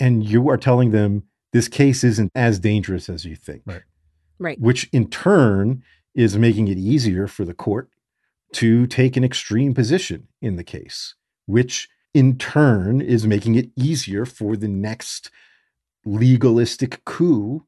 [0.00, 3.82] And you are telling them this case isn't as dangerous as you think Right.
[4.38, 4.60] Right.
[4.60, 7.90] which in turn is making it easier for the court
[8.54, 11.14] to take an extreme position in the case,
[11.46, 15.30] which in turn is making it easier for the next
[16.04, 17.66] legalistic coup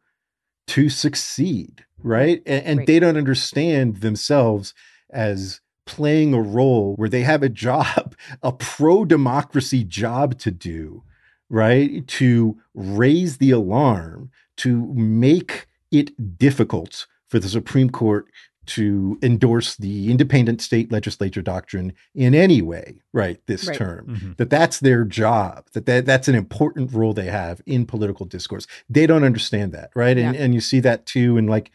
[0.68, 2.42] to succeed, right?
[2.46, 2.86] And, and Right.
[2.86, 4.74] they don't understand themselves
[5.10, 11.02] as playing a role where they have a job, a pro democracy job to do,
[11.48, 12.06] right?
[12.08, 18.26] To raise the alarm, to make it difficult for the Supreme Court
[18.66, 23.40] to endorse the independent state legislature doctrine in any way, right?
[23.46, 23.76] This Right.
[23.76, 24.32] term mm-hmm.
[24.36, 28.66] that that's their job that, that that's an important role they have in political discourse
[28.88, 30.42] they don't understand that right and, Yeah.
[30.42, 31.70] and you see that too in like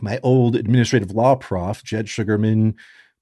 [0.00, 2.74] my old administrative law prof jed Shugerman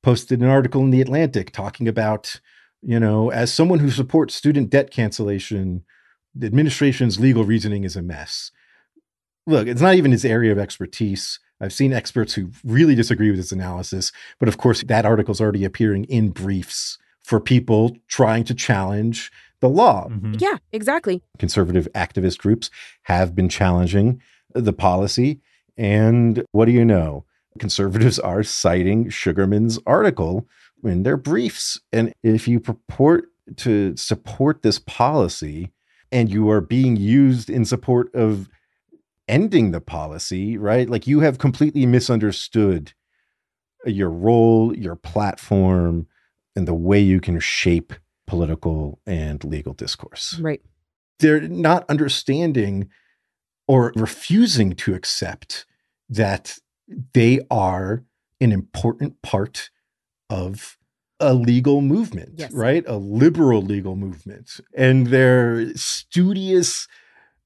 [0.03, 2.41] posted an article in the atlantic talking about
[2.83, 5.85] you know as someone who supports student debt cancellation
[6.35, 8.51] the administration's legal reasoning is a mess
[9.47, 13.39] look it's not even his area of expertise i've seen experts who really disagree with
[13.39, 18.43] this analysis but of course that article is already appearing in briefs for people trying
[18.43, 20.09] to challenge the law.
[20.09, 20.41] Mhm.
[20.41, 21.23] Yeah, exactly.
[21.39, 22.71] Conservative activist groups
[23.03, 24.23] have been challenging
[24.55, 25.41] the policy.
[25.77, 27.25] And what do you know?
[27.59, 30.47] Conservatives are citing Shugerman's article
[30.85, 31.81] in their briefs.
[31.93, 35.71] And if you purport to support this policy
[36.11, 38.49] and you are being used in support of
[39.29, 40.89] ending the policy, right?
[40.89, 42.93] Like you have completely misunderstood
[43.87, 46.07] your role, your platform,
[46.57, 47.93] and the way you can shape
[48.27, 50.39] political and legal discourse.
[50.41, 50.61] Right.
[51.21, 52.89] They're not understanding
[53.67, 55.67] or refusing to accept
[56.09, 56.59] that
[57.15, 58.05] they are
[58.41, 59.71] an important part
[60.31, 60.77] of
[61.21, 62.53] a legal movement, Yes.
[62.53, 62.85] right?
[62.87, 64.61] A liberal legal movement.
[64.75, 66.87] And their studious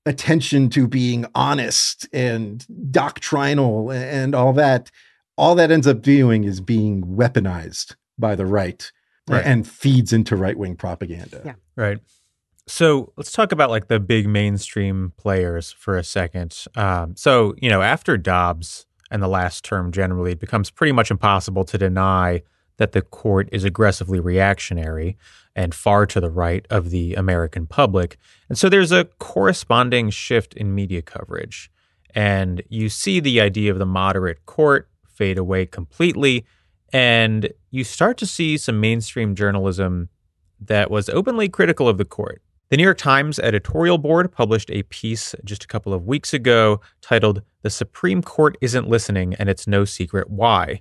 [0.07, 4.91] attention to being honest and doctrinal and all that,
[5.37, 8.91] all that ends up doing is being weaponized by the right
[9.29, 9.47] Right.
[9.47, 11.43] and feeds into right wing propaganda.
[11.45, 11.55] Yeah.
[11.77, 11.99] Right.
[12.67, 16.65] So let's talk about like the big mainstream players for a second.
[16.75, 21.11] Um, so, you know, after Dobbs and the last term generally, it becomes pretty much
[21.11, 22.43] impossible to deny
[22.77, 25.17] that the court is aggressively reactionary
[25.55, 28.17] and far to the right of the American public.
[28.49, 31.71] And so there's a corresponding shift in media coverage.
[32.15, 36.45] And you see the idea of the moderate court fade away completely.
[36.93, 40.09] And you start to see some mainstream journalism
[40.61, 42.43] that was openly critical of the court.
[42.71, 46.81] The New York Times editorial board published a piece just a couple of weeks ago
[47.03, 50.81] titled The Supreme Court Isn't Listening and It's No Secret Why.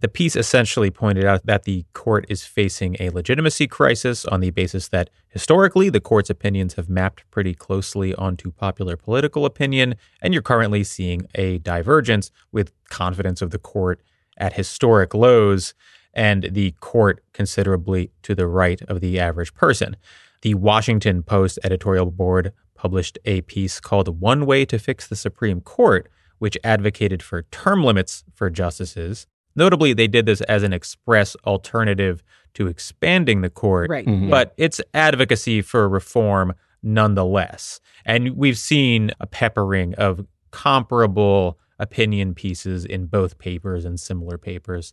[0.00, 4.50] The piece essentially pointed out that the court is facing a legitimacy crisis on the
[4.50, 10.32] basis that historically the court's opinions have mapped pretty closely onto popular political opinion, and
[10.32, 14.00] you're currently seeing a divergence with confidence of the court
[14.38, 15.74] at historic lows
[16.14, 19.96] and the court considerably to the right of the average person.
[20.40, 25.60] The Washington Post editorial board published a piece called One Way to Fix the Supreme
[25.60, 29.26] Court, which advocated for term limits for justices.
[29.56, 32.22] Notably, they did this as an express alternative
[32.54, 34.06] to expanding the court, Right.
[34.06, 34.30] Mhm.
[34.30, 37.80] but it's advocacy for reform nonetheless.
[38.04, 44.92] And we've seen a peppering of comparable opinion pieces in both papers and similar papers.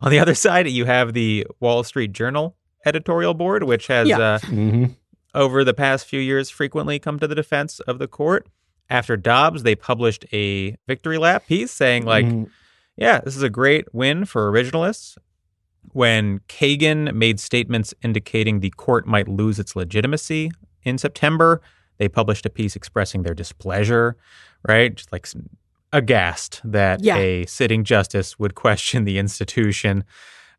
[0.00, 4.18] On the other side, you have the Wall Street Journal editorial board, which has Yeah.
[4.18, 4.94] uh, Mhm.
[5.34, 8.46] over the past few years frequently come to the defense of the court.
[8.88, 12.48] After Dobbs, they published a victory lap piece saying, like, Mhm.
[13.00, 15.16] Yeah, this is a great win for originalists.
[15.92, 20.50] When Kagan made statements indicating the court might lose its legitimacy
[20.82, 21.60] in September,
[21.98, 24.16] they published a piece expressing their displeasure,
[24.68, 24.94] right?
[24.94, 25.26] Just like
[25.92, 27.16] aghast that Yeah.
[27.16, 30.04] a sitting justice would question the institution.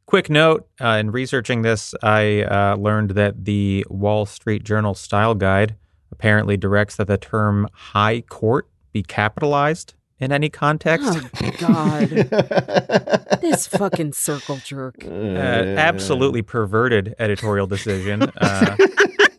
[0.08, 5.36] Quick note uh, in researching this, I uh, learned that the Wall Street Journal style
[5.36, 5.76] guide
[6.12, 11.10] apparently directs that the term high court be capitalized in any context.
[11.42, 12.08] Oh God,
[13.42, 14.96] this fucking circle jerk.
[15.06, 18.24] Uh, absolutely perverted editorial decision.
[18.40, 18.78] Uh,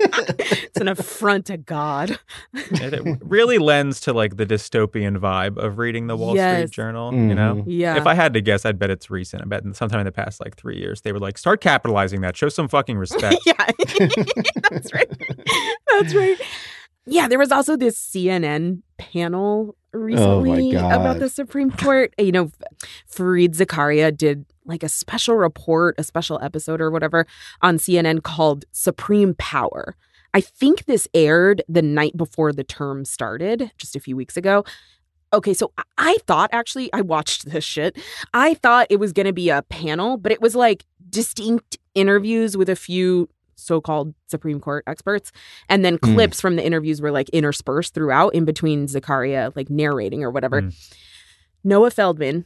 [0.05, 2.19] It's an affront to God.
[2.55, 6.59] it, it really lends to like the dystopian vibe of reading the Wall Yes.
[6.59, 7.13] Street Journal.
[7.15, 7.63] You know.
[7.67, 7.97] Yeah.
[7.97, 9.43] if I had to guess, I'd bet it's recent.
[9.43, 12.37] I bet sometime in the past like three years, they were like, start capitalizing that.
[12.37, 13.37] Show some fucking respect.
[13.47, 13.55] yeah,
[14.71, 15.09] that's right.
[15.91, 16.39] That's right.
[17.07, 22.15] Yeah, there was also this CNN panel Oh recently about the Supreme Court.
[22.19, 22.51] You know,
[23.11, 27.27] Fareed Zakaria did like a special report, a special episode or whatever
[27.61, 29.97] on CNN called Supreme Power.
[30.35, 34.65] I think this aired the night before the term started, just a few weeks ago.
[35.35, 37.97] Okay, so I- I thought actually, I watched this shit.
[38.33, 42.57] I thought it was going to be a panel, but it was like distinct interviews
[42.57, 45.33] with a few so-called Supreme Court experts,
[45.69, 46.15] and then Mm.
[46.15, 50.63] clips from the interviews were like interspersed throughout in between Zakaria like narrating or whatever.
[50.63, 50.75] Mm.
[51.65, 52.45] Noah Feldman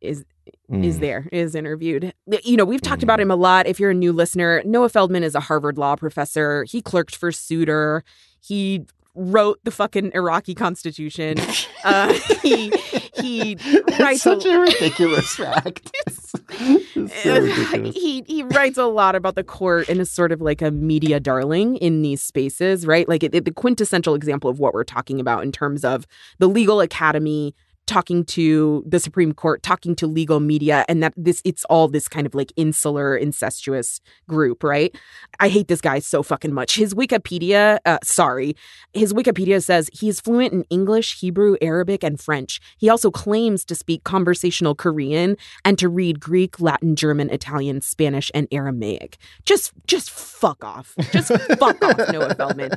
[0.00, 0.24] is
[0.68, 1.00] is Mm.
[1.00, 2.12] there is interviewed.
[2.42, 3.66] You know, we've talked about him a lot.
[3.68, 6.64] If you're a new listener, Noah Feldman is a Harvard law professor.
[6.64, 8.02] He clerked for Souter.
[8.40, 11.36] He wrote the fucking Iraqi constitution.
[11.84, 12.70] Uh, he
[13.14, 15.90] he It's writes such a, a ridiculous fact.
[16.06, 16.32] It's,
[16.96, 17.94] it's so ridiculous.
[17.94, 21.20] he he writes a lot about the court and is sort of like a media
[21.20, 23.08] darling in these spaces, right?
[23.08, 26.06] Like it, it- the quintessential example of what we're talking about in terms of
[26.38, 27.54] the legal academy
[27.92, 32.08] talking to the Supreme Court, talking to legal media, and that this it's all this
[32.08, 34.96] kind of like insular, incestuous group, right?
[35.40, 36.76] I hate this guy so fucking much.
[36.76, 38.56] His Wikipedia, uh, sorry,
[38.94, 42.62] his Wikipedia says he is fluent in English, Hebrew, Arabic, and French.
[42.78, 48.30] He also claims to speak conversational Korean and to read Greek, Latin, German, Italian, Spanish,
[48.32, 49.18] and Aramaic.
[49.44, 50.94] Just, just fuck off.
[51.10, 51.28] Just
[51.58, 52.70] fuck off, Noah Feldman.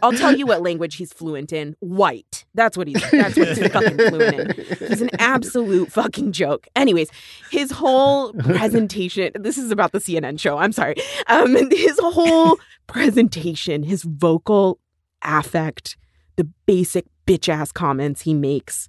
[0.00, 1.74] I'll tell you what language he's fluent in.
[1.80, 2.44] White.
[2.54, 3.00] That's what he's.
[3.10, 4.59] That's what he's fucking fluent in.
[4.64, 6.66] He's an absolute fucking joke.
[6.76, 7.10] Anyways,
[7.50, 9.32] his whole presentation.
[9.34, 10.58] This is about the CNN show.
[10.58, 10.96] I'm sorry.
[11.28, 14.78] Um, his whole presentation, his vocal
[15.22, 15.96] affect,
[16.36, 18.88] the basic bitch ass comments he makes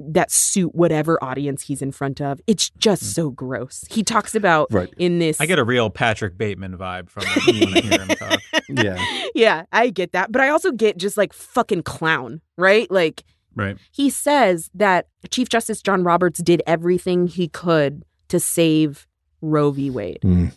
[0.00, 2.40] that suit whatever audience he's in front of.
[2.48, 3.84] It's just so gross.
[3.90, 4.92] He talks about Right.
[4.98, 5.40] in this.
[5.40, 8.40] I get a real Patrick Bateman vibe from him when I hear him talk.
[8.68, 9.04] Yeah.
[9.34, 12.90] yeah, I get that, but I also get just like fucking clown, right?
[12.90, 13.22] Like
[13.56, 13.76] Right.
[13.92, 19.06] he says that Chief Justice John Roberts did everything he could to save
[19.40, 19.90] Roe v.
[19.90, 20.20] Wade.
[20.24, 20.52] Mm.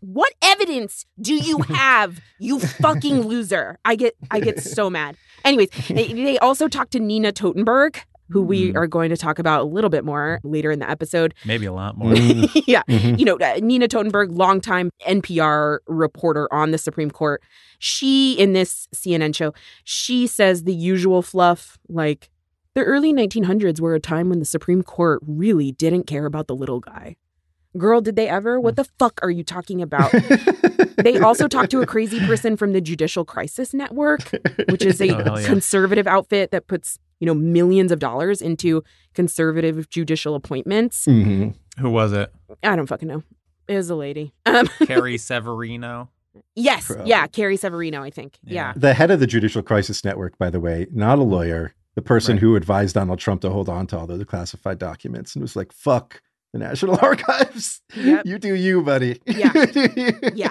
[0.00, 3.78] What evidence do you have, you fucking loser?
[3.84, 5.16] I get I get so mad.
[5.44, 7.96] Anyways, they, they also talked to Nina Totenberg,
[8.30, 8.76] who we Mm.
[8.76, 11.34] are going to talk about a little bit more later in the episode.
[11.44, 12.12] Maybe a lot more.
[12.12, 12.82] Mm, yeah.
[12.88, 13.18] mhm.
[13.18, 17.42] You know, uh, Nina Totenberg, longtime NPR reporter on the Supreme Court,
[17.84, 19.52] she, in this CNN show,
[19.84, 22.30] she says the usual fluff like,
[22.74, 26.56] the early 1900s were a time when the Supreme Court really didn't care about the
[26.56, 27.16] little guy.
[27.76, 28.58] Girl, did they ever?
[28.60, 30.12] What the fuck are you talking about?
[30.96, 34.30] They also talked to a crazy person from the Judicial Crisis Network,
[34.70, 35.44] which is a Oh, yeah.
[35.46, 38.82] conservative outfit that puts, you know, millions of dollars into
[39.12, 41.04] conservative judicial appointments.
[41.06, 41.56] Mhm.
[41.80, 42.32] Who was it?
[42.62, 43.22] I don't fucking know.
[43.68, 44.32] It was a lady.
[44.46, 46.10] Um, Carrie Severino.
[46.54, 47.08] Yes, Probably.
[47.10, 48.38] yeah, Carrie Severino, I think.
[48.44, 48.54] Yeah.
[48.68, 48.72] Yeah.
[48.76, 52.36] The head of the Judicial Crisis Network, by the way, not a lawyer, the person
[52.36, 52.40] Right.
[52.40, 55.72] who advised Donald Trump to hold on to all those classified documents and was like,
[55.72, 56.20] fuck
[56.52, 57.80] the National Archives.
[57.96, 58.26] Yep.
[58.26, 59.20] You do you, buddy.
[59.26, 59.52] Yeah.
[59.74, 60.12] You.
[60.34, 60.50] Yeah.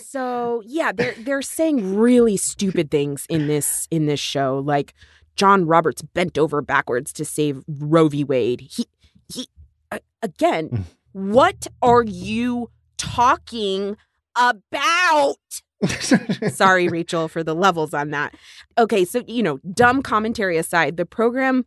[0.00, 4.94] so yeah, they're they're saying really stupid things in this in this show, like
[5.36, 8.24] John Roberts bent over backwards to save Roe v.
[8.24, 8.60] Wade.
[8.60, 8.86] He
[9.32, 9.48] he
[9.90, 10.84] uh, again.
[11.12, 13.96] what are you talking
[14.36, 15.36] about?
[16.50, 18.34] Sorry, Rachel, for the levels on that.
[18.78, 21.64] Okay, so you know, dumb commentary aside, the program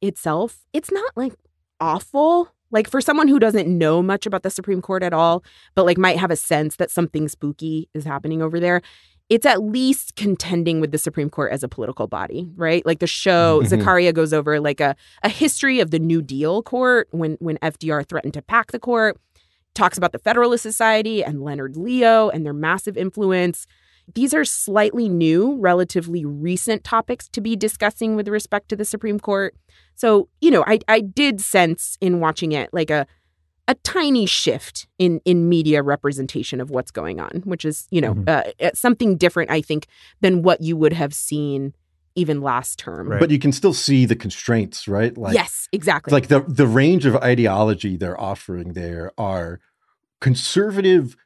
[0.00, 1.34] itself, it's not like
[1.80, 2.48] awful.
[2.70, 5.44] Like for someone who doesn't know much about the Supreme Court at all,
[5.74, 8.82] but like might have a sense that something spooky is happening over there,
[9.28, 12.84] it's at least contending with the Supreme Court as a political body, right?
[12.86, 13.68] Like the show, Mhm.
[13.68, 18.06] Zakaria goes over like a, a history of the New Deal court when when FDR
[18.08, 19.16] threatened to pack the court,
[19.76, 23.66] talks about the Federalist Society and Leonard Leo and their massive influence.
[24.14, 29.20] These are slightly new, relatively recent topics to be discussing with respect to the Supreme
[29.20, 29.54] Court.
[29.94, 33.06] So, you know, I I did sense in watching it like a
[33.68, 38.14] a tiny shift in in media representation of what's going on, which is, you know,
[38.14, 38.28] Mhm.
[38.28, 39.86] uh, uh, something different I think
[40.20, 41.74] than what you would have seen
[42.16, 43.08] even last term.
[43.08, 43.20] Right.
[43.20, 45.16] But you can still see the constraints, right?
[45.16, 46.12] Like, yes, exactly.
[46.12, 49.60] like the the range of ideology they're offering there are
[50.20, 51.16] conservative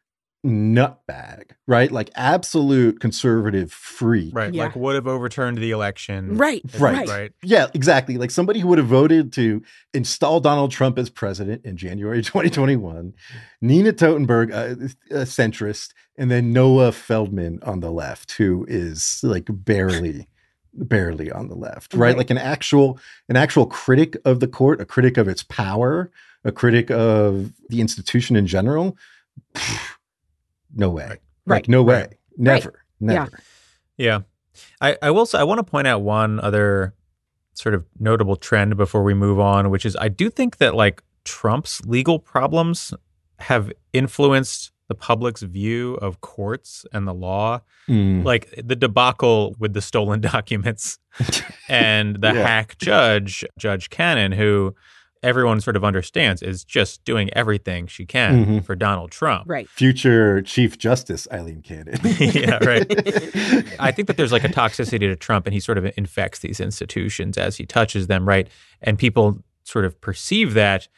[0.44, 1.92] nutbag, right?
[1.92, 4.34] Like absolute conservative freak.
[4.34, 4.52] Right.
[4.54, 4.64] Yeah.
[4.64, 6.36] Like would have overturned the election.
[6.36, 7.06] right, Right.
[7.06, 7.32] Right.
[7.42, 8.16] Yeah, exactly.
[8.16, 9.62] Like somebody who would have voted to
[9.92, 13.12] install Donald Trump as president in January 2021,
[13.60, 19.20] Nina Totenberg, uh, a, a centrist, and then Noah Feldman on the left, who is
[19.22, 20.26] like barely,
[20.74, 22.08] barely on the left, right?
[22.08, 22.16] Right.
[22.16, 22.98] Like an actual,
[23.28, 26.10] an actual critic of the court, a critic of its power,
[26.44, 28.96] a critic of the institution in general.
[29.54, 29.88] Pfft,
[30.74, 31.02] no way.
[31.04, 31.10] Right.
[31.10, 31.68] Like Right.
[31.68, 31.94] no way.
[32.00, 32.16] Right.
[32.36, 32.84] Never.
[33.00, 33.06] Yeah.
[33.06, 33.40] Never.
[33.96, 34.20] Yeah.
[34.80, 36.94] I, I will say I want to point out one other
[37.54, 41.02] sort of notable trend before we move on, which is I do think that like
[41.24, 42.94] Trump's legal problems
[43.40, 47.60] have influenced the public's view of courts and the law.
[47.88, 48.24] Mm.
[48.24, 50.98] Like the debacle with the stolen documents
[51.68, 52.42] and the Yeah.
[52.42, 54.74] hack judge, Judge Cannon, who
[55.22, 58.64] everyone sort of understands is just doing everything she can Mhm.
[58.64, 59.44] for Donald Trump.
[59.48, 59.68] right.
[59.68, 62.00] Future Chief Justice Aileen Cannon.
[62.18, 62.86] yeah, right.
[63.78, 66.58] I think that there's like a toxicity to Trump, and he sort of infects these
[66.58, 68.48] institutions as he touches them, right?
[68.82, 70.88] And people sort of perceive that.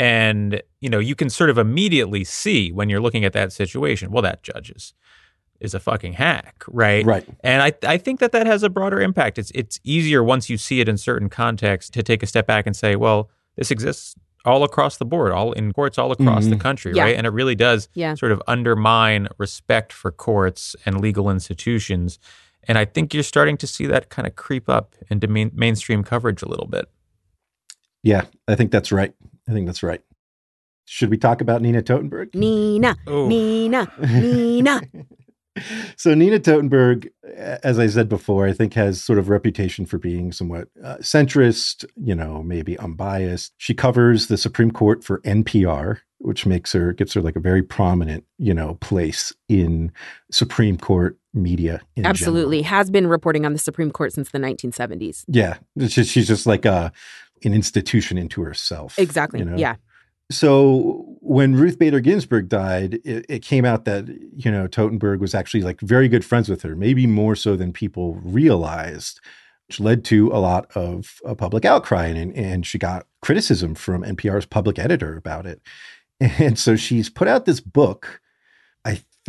[0.00, 4.10] And, you know, you can sort of immediately see when you're looking at that situation,
[4.10, 4.94] well, that judge is,
[5.60, 7.04] is a fucking hack, right?
[7.04, 7.28] right.
[7.44, 9.38] And I, I think that that has a broader impact.
[9.38, 12.66] It's, it's easier once you see it in certain contexts to take a step back
[12.66, 14.14] and say, well, this exists
[14.46, 16.60] all across the board, all in courts all across the Mhm.
[16.60, 17.02] country, Yeah.
[17.02, 17.14] right?
[17.16, 18.14] And it really does Yeah.
[18.14, 22.18] sort of undermine respect for courts and legal institutions.
[22.66, 26.02] And I think you're starting to see that kind of creep up into main, mainstream
[26.02, 26.86] coverage a little bit.
[28.02, 29.12] Yeah, I think that's right.
[29.50, 30.00] I think that's right.
[30.86, 32.34] Should we talk about Nina Totenberg?
[32.34, 34.80] Nina, Oh, Nina, Nina.
[35.96, 40.32] so Nina Totenberg, as I said before, I think has sort of reputation for being
[40.32, 43.52] somewhat uh, centrist, you know, maybe unbiased.
[43.58, 47.62] She covers the Supreme Court for NPR, which makes her gives her like a very
[47.62, 49.92] prominent, you know, place in
[50.30, 51.80] Supreme Court media.
[51.96, 52.58] In Absolutely.
[52.62, 52.76] general.
[52.78, 55.24] Has been reporting on the Supreme Court since the 1970s.
[55.28, 56.92] Yeah, she's just like a
[57.44, 58.98] an institution into herself.
[58.98, 59.40] Exactly.
[59.40, 59.56] you know?
[59.56, 59.76] Yeah.
[60.30, 65.34] So when Ruth Bader Ginsburg died, it, it came out that you know Totenberg was
[65.34, 69.20] actually like very good friends with her, maybe more so than people realized,
[69.66, 74.02] which led to a lot of uh, public outcry, and and she got criticism from
[74.02, 75.60] NPR's public editor about it,
[76.20, 78.20] and so she's put out this book.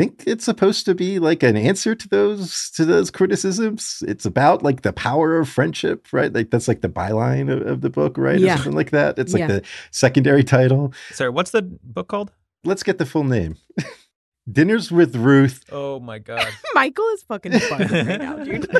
[0.01, 4.01] I think it's supposed to be like an answer to those to those criticisms.
[4.07, 6.33] It's about like the power of friendship, right?
[6.33, 8.39] Like that's like the byline of, of the book, right?
[8.39, 8.55] Yeah.
[8.55, 9.19] Or something like that.
[9.19, 9.47] It's like Yeah.
[9.47, 12.31] the secondary title sorry, what's the book called?
[12.63, 13.57] let's get the full name.
[14.51, 15.65] Dinners with Ruth.
[15.71, 16.47] Oh my God.
[16.73, 18.71] Michael is fucking funny right now, dude.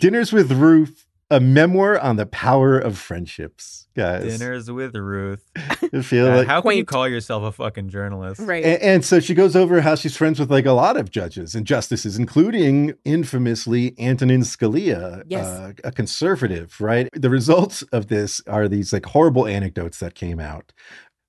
[0.00, 4.38] Dinners with Ruth a memoir on the power of friendships, guys.
[4.38, 5.44] Dinners with Ruth.
[5.92, 8.40] I feel like how can you call yourself a fucking journalist?
[8.40, 8.64] Right.
[8.64, 11.54] And, and so she goes over how she's friends with like a lot of judges
[11.54, 15.46] and justices, including infamously Antonin Scalia, Yes.
[15.46, 17.08] uh, a conservative, right?
[17.12, 20.72] The results of this are these like horrible anecdotes that came out,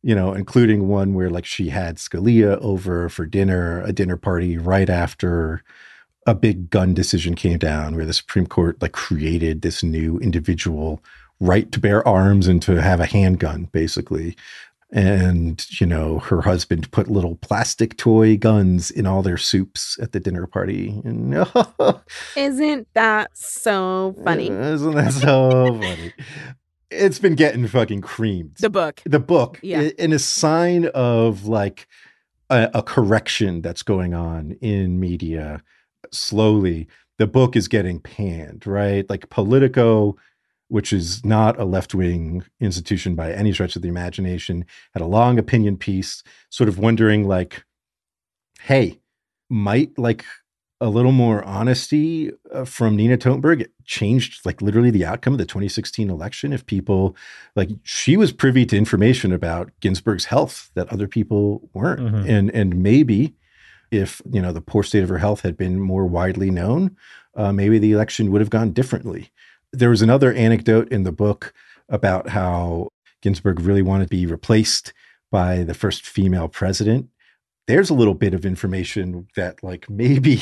[0.03, 4.57] you know, including one where like she had Scalia over for dinner, a dinner party
[4.57, 5.63] right after
[6.27, 11.01] a big gun decision came down where the Supreme Court like created this new individual
[11.39, 14.35] right to bear arms and to have a handgun, basically
[14.89, 20.13] and you know her husband put little plastic toy guns in all their soups at
[20.13, 21.35] the dinner party and
[22.37, 24.47] Isn't that so funny?
[24.47, 26.13] isn't that so funny
[26.89, 29.01] it's been getting fucking creamed The book.
[29.05, 29.89] the book Yeah.
[29.99, 31.85] in a sign of like
[32.49, 35.61] a, a correction that's going on in media
[36.11, 36.87] slowly
[37.19, 40.15] the book is getting panned right like politico
[40.69, 45.39] which is not a left-wing institution by any stretch of the imagination had a long
[45.39, 47.63] opinion piece sort of wondering like
[48.61, 48.99] hey
[49.49, 50.25] might like
[50.79, 55.45] a little more honesty uh, from Nina Totenberg changed like literally the outcome of the
[55.45, 57.15] 2016 election if people
[57.55, 62.29] like she was privy to information about Ginsburg's health that other people weren't Mhm.
[62.29, 63.33] and and maybe
[63.91, 66.95] if you know the poor state of her health had been more widely known
[67.37, 69.31] uh, maybe the election would have gone differently.
[69.71, 71.53] There was another anecdote in the book
[71.87, 72.89] about how
[73.21, 74.91] Ginsburg really wanted to be replaced
[75.31, 77.07] by the first female president.
[77.67, 80.41] There's a little bit of information that like maybe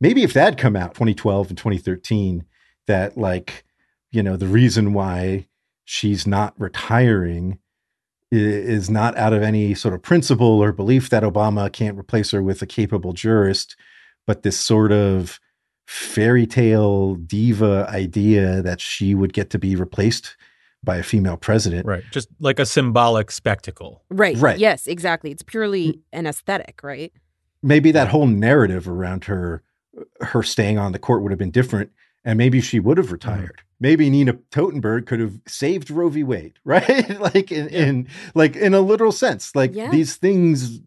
[0.00, 2.44] maybe if that come out 2012 and 2013
[2.86, 3.64] that like
[4.12, 5.46] you know the reason why
[5.84, 7.58] she's not retiring
[8.30, 12.42] is not out of any sort of principle or belief that Obama can't replace her
[12.42, 13.76] with a capable jurist
[14.26, 15.40] but this sort of
[15.86, 20.36] fairy tale diva idea that she would get to be replaced
[20.84, 22.04] by a female president Right.
[22.10, 24.02] Just like a symbolic spectacle.
[24.08, 24.36] Right.
[24.36, 24.58] Right.
[24.58, 25.30] Yes, exactly.
[25.30, 27.12] It's purely an aesthetic, right?
[27.62, 29.62] maybe that whole narrative around her
[30.20, 31.90] her staying on the court would have been different
[32.24, 36.52] and maybe she would have retired maybe nina totenberg could have saved roe v wade
[36.64, 39.90] right like in, in like in a literal sense like Yeah.
[39.90, 40.80] these things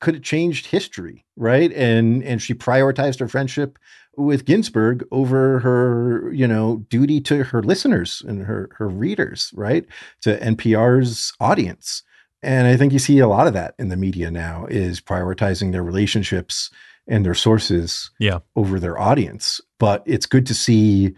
[0.00, 3.78] could have changed history right and and she prioritized her friendship
[4.16, 9.86] with ginsburg over her you know duty to her listeners and her her readers right
[10.20, 12.02] to npr's audience
[12.44, 15.70] and I think you see a lot of that in the media now is prioritizing
[15.70, 16.70] their relationships
[17.06, 18.40] and their sources Yeah.
[18.56, 19.60] over their audience.
[19.78, 21.14] But it's good to see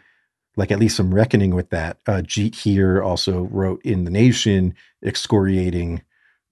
[0.56, 1.98] like at least some reckoning with that.
[2.06, 4.74] Uh, Jeet Heer also wrote in the Nation
[5.04, 6.02] excoriating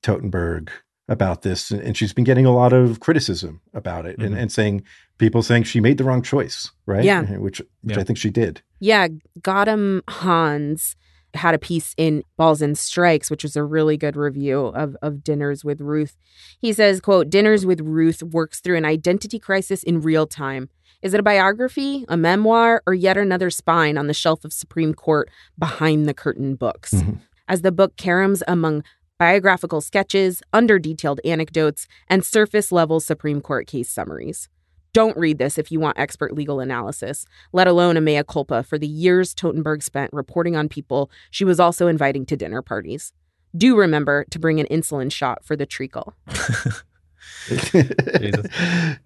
[0.02, 0.70] Totenberg
[1.08, 4.38] about this, and, and she's been getting a lot of criticism about it, and, Mhm.
[4.38, 4.82] and saying
[5.18, 7.04] people saying she made the wrong choice, right?
[7.04, 7.22] Yeah.
[7.36, 8.00] which which Yeah.
[8.00, 8.62] I think she did.
[8.80, 9.08] Yeah,
[9.40, 10.96] Gautam Hans
[11.34, 15.24] had a piece in Balls and Strikes, which was a really good review of, of
[15.24, 16.16] Dinners with Ruth.
[16.58, 20.68] He says, quote, Dinners with Ruth works through an identity crisis in real time.
[21.00, 24.94] Is it a biography, a memoir, or yet another spine on the shelf of Supreme
[24.94, 26.92] Court behind the curtain books?
[26.94, 27.20] Mhm.
[27.48, 28.84] As the book caroms among
[29.18, 34.48] biographical sketches, under detailed anecdotes, and surface level Supreme Court case summaries.
[34.94, 38.78] Don't read this if you want expert legal analysis let alone a mea culpa for
[38.78, 43.12] the years Totenberg spent reporting on people she was also inviting to dinner parties.
[43.56, 46.14] Do remember to bring an insulin shot for the treacle.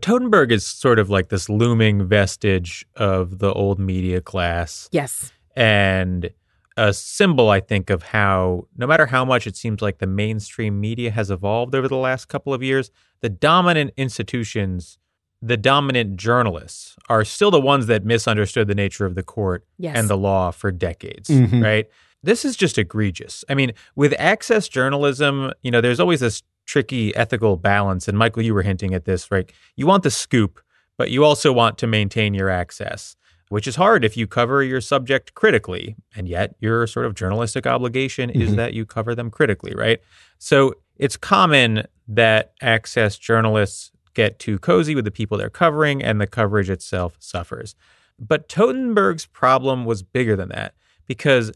[0.02, 5.32] Totenberg is sort of like this looming vestige of the old media class Yes.
[5.54, 6.30] and
[6.78, 10.78] a symbol, I think, of how no matter how much it seems like the mainstream
[10.78, 12.90] media has evolved over the last couple of years,
[13.22, 14.98] the dominant institutions,
[15.42, 19.96] the dominant journalists are still the ones that misunderstood the nature of the court Yes.
[19.96, 21.62] and the law for decades, Mhm.
[21.62, 21.86] right?
[22.22, 23.44] This is just egregious.
[23.48, 28.08] I mean, with access journalism, you know, there's always this tricky ethical balance.
[28.08, 29.50] And Michael, you were hinting at this, right?
[29.76, 30.60] You want the scoop,
[30.96, 33.14] but you also want to maintain your access,
[33.50, 35.94] which is hard if you cover your subject critically.
[36.16, 38.56] And yet, your sort of journalistic obligation is Mhm.
[38.56, 40.00] that you cover them critically, right?
[40.38, 46.20] So it's common that access journalists get too cozy with the people they're covering and
[46.20, 47.76] the coverage itself suffers.
[48.18, 50.74] But Totenberg's problem was bigger than that
[51.06, 51.52] because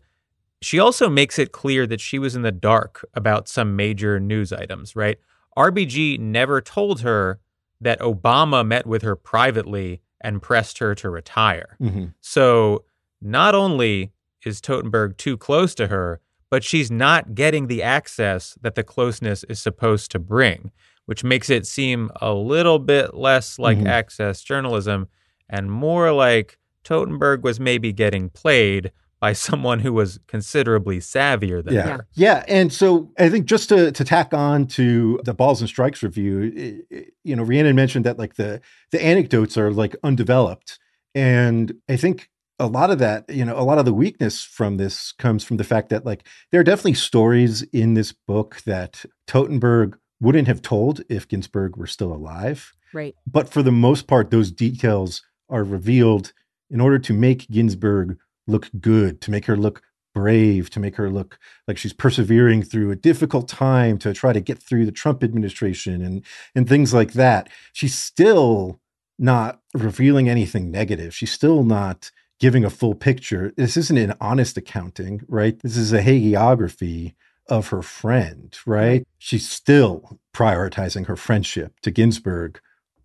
[0.61, 4.53] she also makes it clear that she was in the dark about some major news
[4.53, 5.19] items, right?
[5.57, 7.41] RBG never told her
[7.81, 11.77] that Obama met with her privately and pressed her to retire.
[11.81, 12.13] Mhm.
[12.21, 12.85] So
[13.23, 14.13] not only
[14.45, 19.45] is Totenberg too close to her, but she's not getting the access that the closeness
[19.45, 20.73] is supposed to bring,
[21.11, 23.89] which makes it seem a little bit less like Mhm.
[23.89, 25.09] access journalism
[25.49, 31.75] and more like Totenberg was maybe getting played by someone who was considerably savvier than
[31.75, 31.89] Yeah.
[31.97, 32.07] her.
[32.15, 32.45] Yeah.
[32.47, 36.53] And so I think just to, to tack on to the balls and strikes review,
[36.57, 38.61] i- i- you know, Rhiannon mentioned that like the,
[38.93, 40.79] the anecdotes are like undeveloped.
[41.15, 42.31] And I think
[42.61, 45.57] a lot of that, you know, a lot of the weakness from this comes from
[45.57, 50.63] the fact that like there are definitely stories in this book that Totenberg wouldn't have
[50.63, 52.75] told if Ginsburg were still alive.
[52.93, 53.15] Right.
[53.27, 56.33] But for the most part, those details are revealed
[56.71, 59.83] in order to make Ginsburg look good, to make her look
[60.15, 64.41] brave, to make her look like she's persevering through a difficult time to try to
[64.41, 67.49] get through the Trump administration and and things like that.
[67.73, 68.81] She's still
[69.19, 71.15] not revealing anything negative.
[71.15, 72.11] She's still not
[72.41, 73.53] giving a full picture.
[73.57, 75.61] This isn't an honest accounting, right?
[75.61, 77.15] This is a hagiography
[77.51, 79.07] of her friend, right?
[79.19, 82.61] She's still prioritizing her friendship to Ginsburg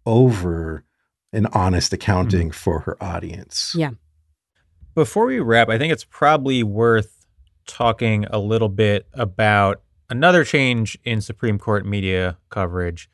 [0.06, 0.84] over
[1.34, 1.96] an honest mm-hmm.
[1.96, 3.74] accounting for her audience.
[3.78, 3.92] Yeah.
[4.94, 7.26] Before we wrap, I think it's probably worth
[7.68, 13.10] talking a little bit about another change in Supreme Court media coverage,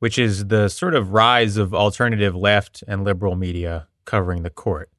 [0.00, 4.90] which is the sort of rise of alternative left and liberal media covering the court.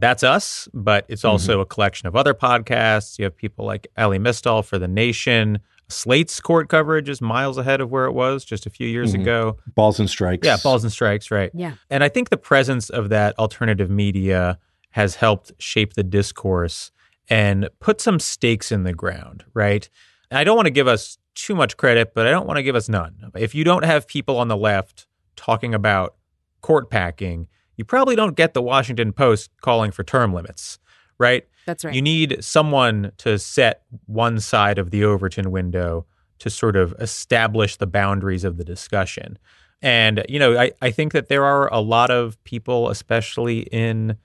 [0.00, 3.18] That's us, but it's also a collection of other podcasts.
[3.18, 5.58] You have people like Elie Mystal for The Nation.
[5.88, 9.22] Slate's court coverage is miles ahead of where it was just a few years Mhm.
[9.22, 9.56] ago.
[9.74, 10.46] Balls and strikes.
[10.46, 11.50] Yeah, balls and strikes, right.
[11.54, 11.72] Yeah.
[11.90, 14.58] And I think the presence of that alternative media
[14.90, 16.92] has helped shape the discourse
[17.28, 19.88] and put some stakes in the ground, right?
[20.30, 22.62] And I don't want to give us too much credit, but I don't want to
[22.62, 23.30] give us none.
[23.36, 26.14] If you don't have people on the left talking about
[26.60, 27.48] court packing,
[27.78, 30.78] you probably don't get the Washington Post calling for term limits,
[31.16, 31.46] right?
[31.64, 31.94] That's right.
[31.94, 36.04] You need someone to set one side of the Overton window
[36.40, 39.38] to sort of establish the boundaries of the discussion.
[39.80, 44.16] And, you know, I, I think that there are a lot of people, especially in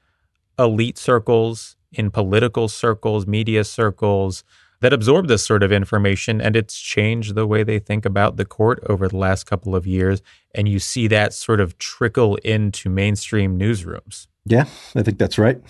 [0.57, 4.43] elite circles, in political circles, media circles,
[4.83, 8.43] that absorb this sort of information and it's changed the way they think about the
[8.43, 10.21] court over the last couple of years.
[10.53, 14.27] And you see that sort of trickle into mainstream newsrooms.
[14.45, 15.61] Yeah, I think that's right.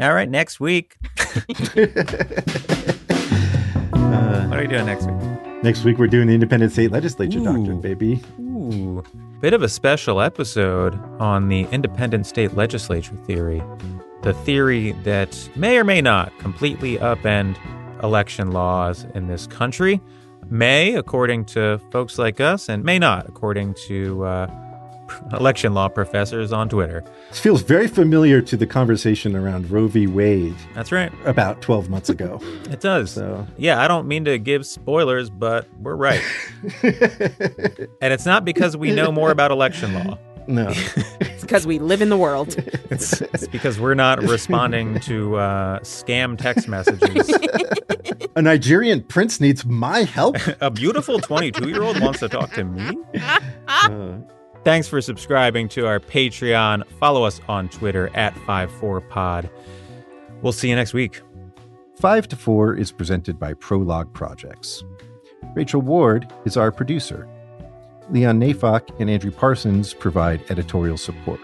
[0.00, 0.96] All right, next week.
[1.18, 1.24] Uh,
[4.48, 5.62] What are we doing next week?
[5.62, 7.44] next week, we're doing the independent state legislature Ooh.
[7.44, 8.20] doctrine, baby.
[8.40, 9.04] Ooh,
[9.40, 13.62] bit of a special episode on the independent state legislature theory.
[14.22, 17.56] The theory that may or may not completely upend
[18.02, 20.00] election laws in this country.
[20.48, 24.50] May, according to folks like us, and may not, according to uh,
[25.32, 27.02] election law professors on Twitter.
[27.30, 30.06] This feels very familiar to the conversation around Roe v.
[30.06, 31.12] Wade That's right.
[31.24, 32.38] about 12 months ago.
[32.70, 33.10] It does.
[33.12, 36.22] So, Yeah, I don't mean to give spoilers, but we're right.
[36.82, 40.18] and it's not because we know more about election law.
[40.46, 40.72] no.
[41.52, 42.56] It's because we live in the world.
[42.90, 47.34] It's, it's because we're not responding to uh, scam text messages.
[48.36, 50.36] A Nigerian prince needs my help.
[50.60, 52.98] A beautiful 22 year old wants to talk to me.
[53.66, 54.18] Uh,
[54.64, 56.86] Thanks for subscribing to our Patreon.
[57.00, 59.48] Follow us on Twitter at 54pod.
[60.42, 61.22] We'll see you next week.
[61.96, 64.84] 5 to 4 is presented by Prologue Projects.
[65.54, 67.26] Rachel Ward is our producer.
[68.12, 71.40] Leon Neyfakh and Andrew Parsons provide editorial support.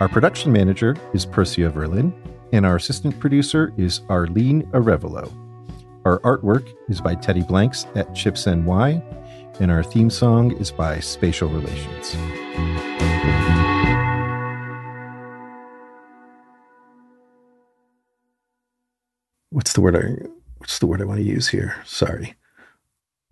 [0.00, 2.14] Our production manager is Persia Verlin,
[2.50, 5.30] and our assistant producer is Arlene Arevalo.
[6.06, 9.02] Our artwork is by Teddy Blanks at Chips NY,
[9.60, 12.16] and our theme song is by Spatial Relations.
[19.50, 20.26] What's the word I
[20.56, 21.76] what's the word I want to use here?
[21.84, 22.34] Sorry.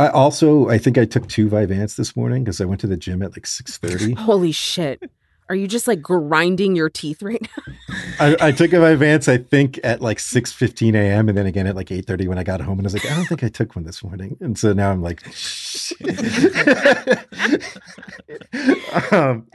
[0.00, 2.96] I also I think I took two Vyvanse this morning because I went to the
[2.96, 4.14] gym at like six thirty.
[4.18, 5.10] Holy shit.
[5.50, 7.74] Are you just like grinding your teeth right now?
[8.18, 11.28] I, I took a Vyvanse I think at like six fifteen a.m.
[11.28, 13.04] and then again at like eight thirty when I got home and I was like
[13.04, 15.22] I don't think I took one this morning and so now I'm like
[19.12, 19.48] um,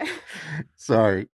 [0.76, 1.28] sorry.